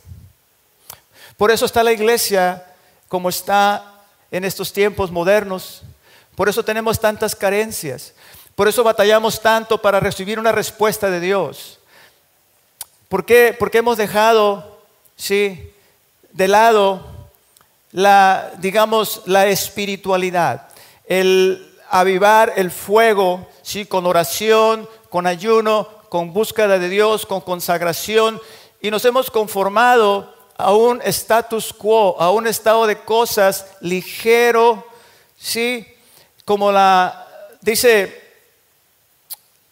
[1.38, 2.66] Por eso está la iglesia
[3.08, 3.94] como está
[4.32, 5.84] en estos tiempos modernos.
[6.38, 8.14] Por eso tenemos tantas carencias.
[8.54, 11.80] Por eso batallamos tanto para recibir una respuesta de Dios.
[13.10, 13.56] ¿Por qué?
[13.58, 14.84] Porque hemos dejado,
[15.16, 15.74] sí,
[16.34, 17.08] de lado
[17.92, 20.68] la, digamos, la espiritualidad,
[21.08, 28.40] el avivar el fuego, sí, con oración, con ayuno, con búsqueda de Dios, con consagración,
[28.80, 34.86] y nos hemos conformado a un status quo, a un estado de cosas ligero,
[35.36, 35.97] sí,
[36.48, 37.28] como la
[37.60, 38.22] dice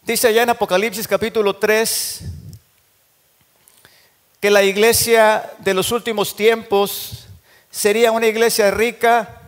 [0.02, 2.20] dice allá en Apocalipsis capítulo 3
[4.40, 7.28] que la iglesia de los últimos tiempos
[7.70, 9.40] sería una iglesia rica,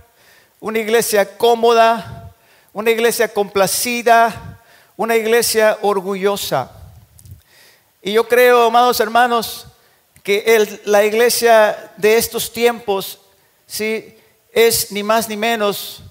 [0.58, 2.32] una iglesia cómoda,
[2.72, 4.58] una iglesia complacida,
[4.96, 6.72] una iglesia orgullosa.
[8.00, 9.66] Y yo creo, amados hermanos,
[10.22, 13.18] que la iglesia de estos tiempos
[13.66, 14.16] sí
[14.50, 16.04] es ni más ni menos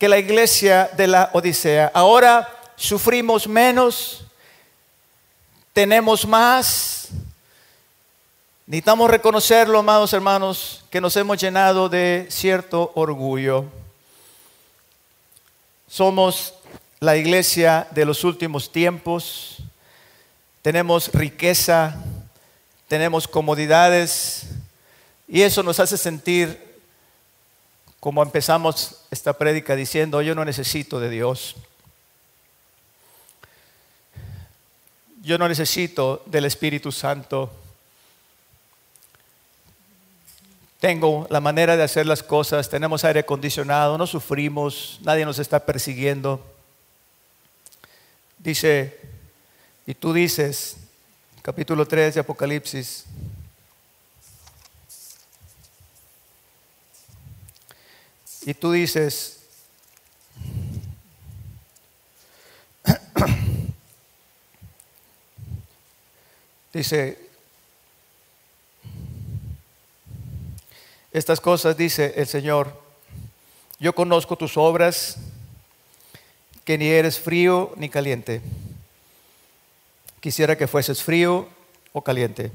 [0.00, 1.92] que la iglesia de la Odisea.
[1.92, 4.24] Ahora sufrimos menos,
[5.74, 7.08] tenemos más.
[8.66, 13.66] Necesitamos reconocerlo, amados hermanos, que nos hemos llenado de cierto orgullo.
[15.86, 16.54] Somos
[16.98, 19.58] la iglesia de los últimos tiempos.
[20.62, 21.94] Tenemos riqueza,
[22.88, 24.46] tenemos comodidades
[25.28, 26.69] y eso nos hace sentir
[28.00, 31.54] como empezamos esta prédica diciendo, yo no necesito de Dios.
[35.22, 37.52] Yo no necesito del Espíritu Santo.
[40.80, 45.66] Tengo la manera de hacer las cosas, tenemos aire acondicionado, no sufrimos, nadie nos está
[45.66, 46.42] persiguiendo.
[48.38, 48.98] Dice,
[49.86, 50.78] y tú dices,
[51.42, 53.04] capítulo 3 de Apocalipsis,
[58.42, 59.40] y tú dices,
[66.72, 67.18] dice,
[71.12, 72.80] estas cosas dice el Señor,
[73.78, 75.18] yo conozco tus obras,
[76.64, 78.40] que ni eres frío ni caliente.
[80.20, 81.48] Quisiera que fueses frío
[81.92, 82.52] o caliente,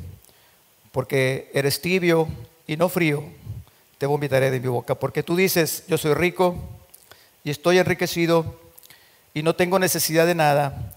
[0.91, 2.27] porque eres tibio
[2.67, 3.23] y no frío
[4.05, 4.93] te vomitaré de mi boca.
[4.93, 6.55] Porque tú dices, yo soy rico
[7.43, 8.55] y estoy enriquecido
[9.33, 10.93] y no tengo necesidad de nada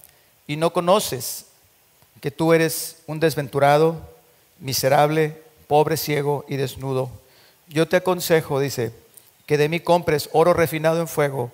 [0.47, 1.47] y no conoces
[2.21, 3.99] que tú eres un desventurado,
[4.59, 7.11] miserable, pobre, ciego y desnudo.
[7.67, 8.93] Yo te aconsejo, dice,
[9.47, 11.51] que de mí compres oro refinado en fuego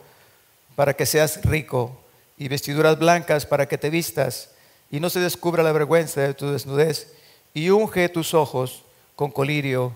[0.74, 1.96] para que seas rico
[2.36, 4.50] y vestiduras blancas para que te vistas
[4.90, 7.12] y no se descubra la vergüenza de tu desnudez
[7.55, 8.82] y unge tus ojos
[9.14, 9.94] con colirio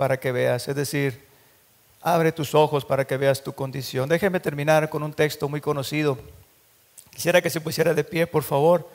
[0.00, 0.66] para que veas.
[0.66, 1.20] Es decir,
[2.00, 4.08] abre tus ojos para que veas tu condición.
[4.08, 6.16] Déjeme terminar con un texto muy conocido
[7.12, 8.88] Quisiera que se pusiera de pie, por favor.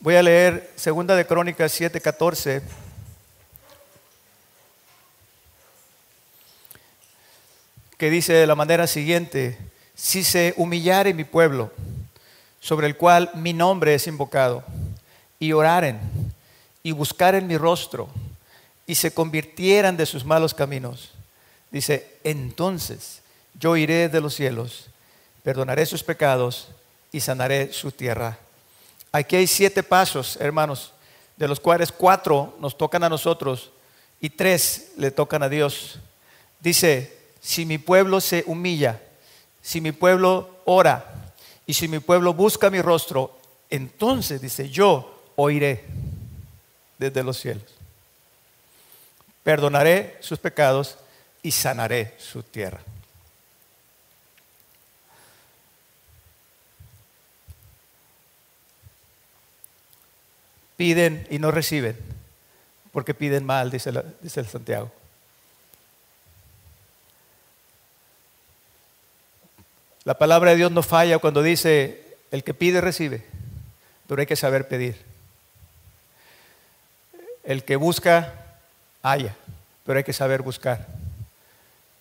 [0.00, 2.60] Voy a leer Segunda de Crónicas 7:14.
[7.96, 9.58] que dice de la manera siguiente,
[9.94, 11.72] si se humillare mi pueblo,
[12.58, 14.64] sobre el cual mi nombre es invocado,
[15.38, 16.00] y oraren,
[16.88, 18.08] y buscaren mi rostro,
[18.86, 21.10] y se convirtieran de sus malos caminos,
[21.70, 23.20] dice, entonces
[23.60, 24.86] yo iré de los cielos,
[25.42, 26.68] perdonaré sus pecados
[27.12, 28.38] y sanaré su tierra.
[29.12, 30.94] Aquí hay siete pasos, hermanos,
[31.36, 33.70] de los cuales cuatro nos tocan a nosotros
[34.18, 35.98] y tres le tocan a Dios.
[36.58, 38.98] Dice, si mi pueblo se humilla,
[39.60, 41.34] si mi pueblo ora
[41.66, 45.84] y si mi pueblo busca mi rostro, entonces dice, yo oiré
[46.98, 47.64] desde los cielos.
[49.42, 50.98] Perdonaré sus pecados
[51.42, 52.80] y sanaré su tierra.
[60.76, 61.96] Piden y no reciben,
[62.92, 64.92] porque piden mal, dice, el Santiago.
[70.04, 73.24] La palabra de Dios no falla cuando dice, el que pide recibe,
[74.06, 75.07] pero hay que saber pedir.
[77.48, 78.34] El que busca,
[79.02, 79.34] haya,
[79.86, 80.86] pero hay que saber buscar.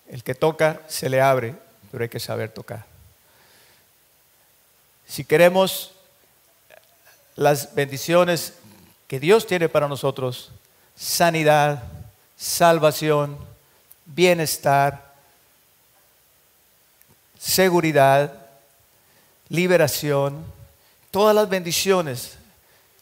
[0.09, 1.55] El que toca, se le abre,
[1.89, 2.83] pero hay que saber tocar.
[5.07, 5.93] Si queremos
[7.37, 8.55] las bendiciones
[9.07, 10.51] que Dios tiene para nosotros,
[10.97, 11.81] sanidad,
[12.35, 13.37] salvación,
[14.05, 15.13] bienestar,
[17.39, 18.33] seguridad,
[19.47, 20.43] liberación,
[21.09, 22.37] todas las bendiciones,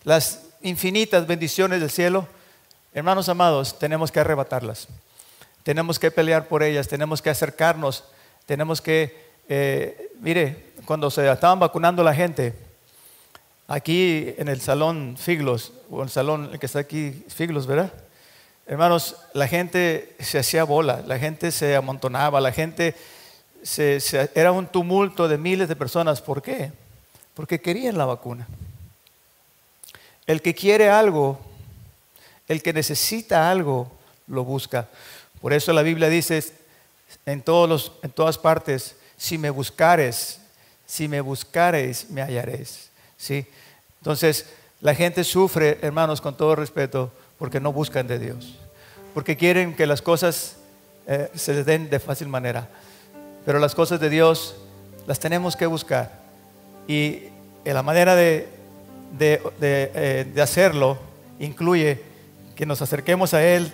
[0.04, 2.34] las infinitas bendiciones del cielo,
[2.96, 4.88] hermanos amados, tenemos que arrebatarlas.
[5.64, 8.06] Tenemos que pelear por ellas, tenemos que acercarnos,
[8.46, 12.56] tenemos que, eh, mire, cuando se estaban vacunando la gente,
[13.68, 17.91] aquí en el salón Figlos, o el salón que está aquí, Figlos, ¿verdad?
[18.68, 22.96] Hermanos, la gente se hacía bola, la gente se amontonaba, la gente
[24.34, 26.22] era un tumulto de miles de personas.
[26.22, 26.72] ¿Por qué?
[27.34, 28.48] Porque querían la vacuna.
[30.26, 31.39] El que quiere algo,
[32.48, 33.91] el que necesita algo,
[34.28, 34.88] lo busca.
[35.41, 36.43] Por eso la Biblia dice
[37.26, 40.39] en, todos en todas partes, si me buscares,
[40.86, 42.89] si me buscares, me hallaréis.
[43.18, 43.46] ¿Sí?
[44.00, 44.46] Entonces,
[44.82, 48.56] la gente sufre, hermanos, con todo respeto, porque no buscan de Dios.
[49.14, 50.58] Porque quieren que las cosas
[51.08, 52.68] eh, se les den de fácil manera.
[53.46, 54.56] Pero las cosas de Dios
[55.08, 56.12] las tenemos que buscar.
[56.88, 57.24] Y
[57.64, 58.48] la manera de,
[59.20, 60.98] eh, de, hacerlo
[61.39, 62.02] incluye
[62.56, 63.72] que nos acerquemos a Él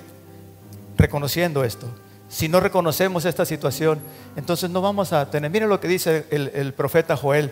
[0.97, 1.87] reconociendo esto.
[2.29, 3.99] Si no reconocemos esta situación,
[4.35, 5.51] entonces no vamos a tener.
[5.51, 7.51] Miren lo que dice el, el profeta Joel.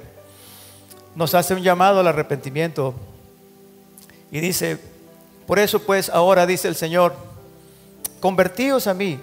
[1.16, 2.94] Nos hace un llamado al arrepentimiento.
[4.32, 4.80] Y dice,
[5.46, 7.16] por eso pues ahora dice el Señor,
[8.20, 9.20] convertíos a mí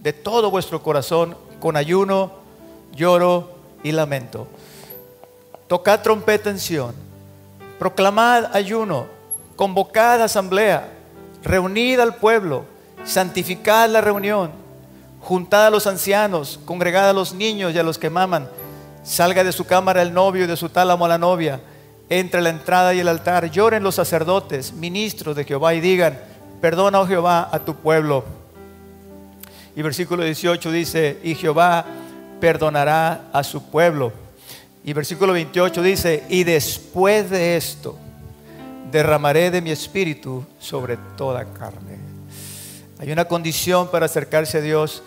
[0.00, 2.30] de todo vuestro corazón con ayuno,
[2.94, 4.46] lloro y lamento.
[5.66, 6.94] Tocad trompeta en Sion,
[7.78, 9.06] proclamad ayuno,
[9.56, 10.92] convocad asamblea,
[11.44, 12.64] reunid al pueblo,
[13.04, 14.50] santificad la reunión,
[15.20, 18.48] juntad a los ancianos, congregad a los niños y a los que maman,
[19.04, 21.60] salga de su cámara el novio y de su tálamo la novia,
[22.08, 26.18] entre la entrada y el altar, lloren los sacerdotes, ministros de Jehová y digan,
[26.60, 28.24] perdona, oh Jehová, a tu pueblo
[29.76, 31.84] y versículo 18 dice, y Jehová
[32.40, 34.12] perdonará a su pueblo.
[34.84, 37.98] Y versículo 28 dice, y después de esto
[38.94, 41.98] derramaré de mi espíritu sobre toda carne.
[43.00, 45.02] Hay una condición para acercarse a Dios,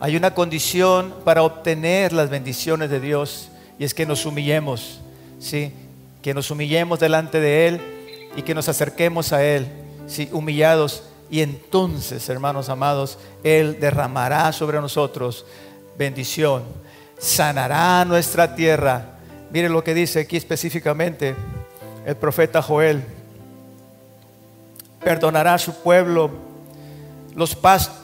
[0.00, 5.00] hay una condición para obtener las bendiciones de Dios, y es que nos humillemos,
[5.38, 5.72] ¿sí?
[6.20, 7.80] que nos humillemos delante de Él
[8.36, 9.66] y que nos acerquemos a Él,
[10.06, 10.28] ¿sí?
[10.30, 15.46] humillados y entonces, hermanos amados, Él derramará sobre nosotros
[15.96, 16.64] bendición,
[17.18, 19.16] sanará nuestra tierra.
[19.50, 21.34] Mire lo que dice aquí específicamente
[22.04, 23.21] el profeta Joel.
[25.04, 26.30] Perdonará su pueblo,
[27.34, 27.58] los,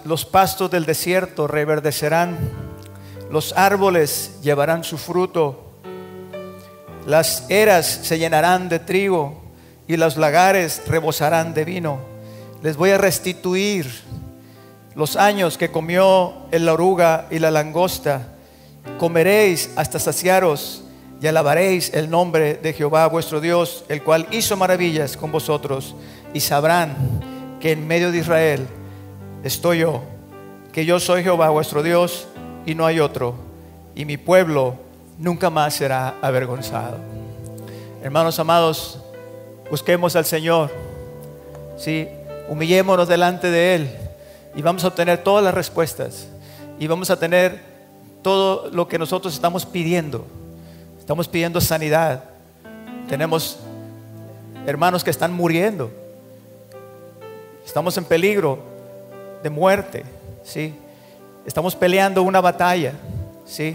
[0.04, 2.36] los pastos del desierto reverdecerán,
[3.30, 5.72] los árboles llevarán su fruto,
[7.06, 9.40] las eras se llenarán de trigo
[9.86, 12.00] y los lagares rebosarán de vino.
[12.62, 13.86] Les voy a restituir
[14.94, 18.34] los años que comió la oruga y la langosta.
[18.98, 20.84] Comeréis hasta saciaros
[21.20, 25.96] y alabaréis el nombre de Jehová vuestro Dios, el cual hizo maravillas con vosotros.
[26.32, 26.96] Y sabrán
[27.60, 28.66] que en medio de Israel
[29.42, 30.02] estoy yo,
[30.72, 32.28] que yo soy Jehová vuestro Dios
[32.66, 33.34] y no hay otro.
[33.96, 34.76] Y mi pueblo
[35.18, 36.98] nunca más será avergonzado.
[38.02, 39.00] Hermanos amados,
[39.70, 40.70] busquemos al Señor,
[41.76, 42.06] ¿sí?
[42.48, 43.90] humillémonos delante de Él
[44.54, 46.28] y vamos a obtener todas las respuestas
[46.78, 47.60] y vamos a tener
[48.22, 50.24] todo lo que nosotros estamos pidiendo.
[51.08, 52.22] Estamos pidiendo sanidad.
[53.08, 53.56] Tenemos
[54.66, 55.90] hermanos que están muriendo.
[57.64, 58.58] Estamos en peligro
[59.42, 60.04] de muerte,
[60.44, 60.74] ¿sí?
[61.46, 62.92] Estamos peleando una batalla,
[63.46, 63.74] ¿sí?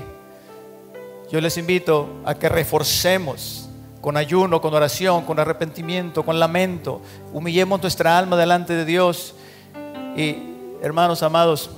[1.32, 3.68] Yo les invito a que reforcemos
[4.00, 7.02] con ayuno, con oración, con arrepentimiento, con lamento.
[7.34, 9.34] Humillemos nuestra alma delante de Dios.
[10.16, 10.38] Y
[10.84, 11.72] hermanos amados,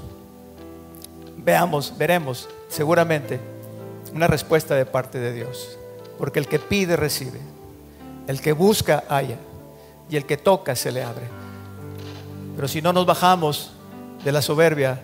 [1.37, 3.54] veamos, veremos seguramente
[4.15, 5.77] una respuesta de parte de Dios.
[6.17, 7.39] Porque el que pide recibe,
[8.27, 9.37] el que busca haya
[10.09, 11.25] y el que toca se le abre.
[12.55, 13.73] Pero si no nos bajamos
[14.23, 15.01] de la soberbia,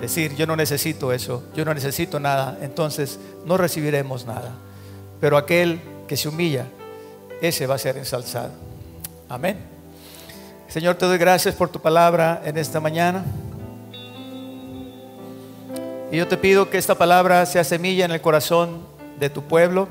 [0.00, 4.52] decir, yo no necesito eso, yo no necesito nada, entonces no recibiremos nada.
[5.20, 6.66] Pero aquel que se humilla,
[7.40, 8.52] ese va a ser ensalzado.
[9.28, 9.58] Amén.
[10.68, 13.24] Señor, te doy gracias por tu palabra en esta mañana.
[16.14, 18.86] Y yo te pido que esta palabra sea semilla en el corazón
[19.18, 19.88] de tu pueblo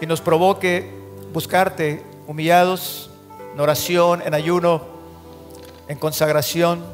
[0.00, 0.94] y nos provoque
[1.32, 3.10] buscarte humillados,
[3.52, 4.80] en oración, en ayuno,
[5.88, 6.84] en consagración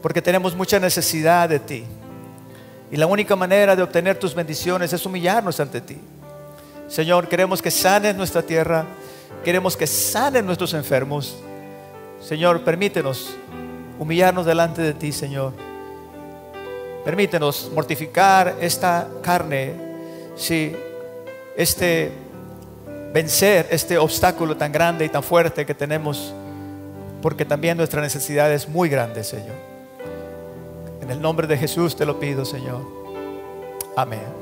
[0.00, 1.84] porque tenemos mucha necesidad de ti.
[2.92, 5.98] Y la única manera de obtener tus bendiciones es humillarnos ante ti.
[6.86, 8.86] Señor, queremos que sanes nuestra tierra,
[9.44, 11.38] queremos que sanen nuestros enfermos.
[12.20, 13.34] Señor, permítenos
[13.98, 15.71] humillarnos delante de ti, Señor.
[17.04, 19.74] Permítenos mortificar esta carne,
[20.36, 20.76] sí,
[21.56, 22.12] este
[23.12, 26.32] vencer este obstáculo tan grande y tan fuerte que tenemos,
[27.20, 29.56] porque también nuestra necesidad es muy grande, Señor.
[31.00, 32.80] En el nombre de Jesús te lo pido, Señor.
[33.96, 34.41] Amén.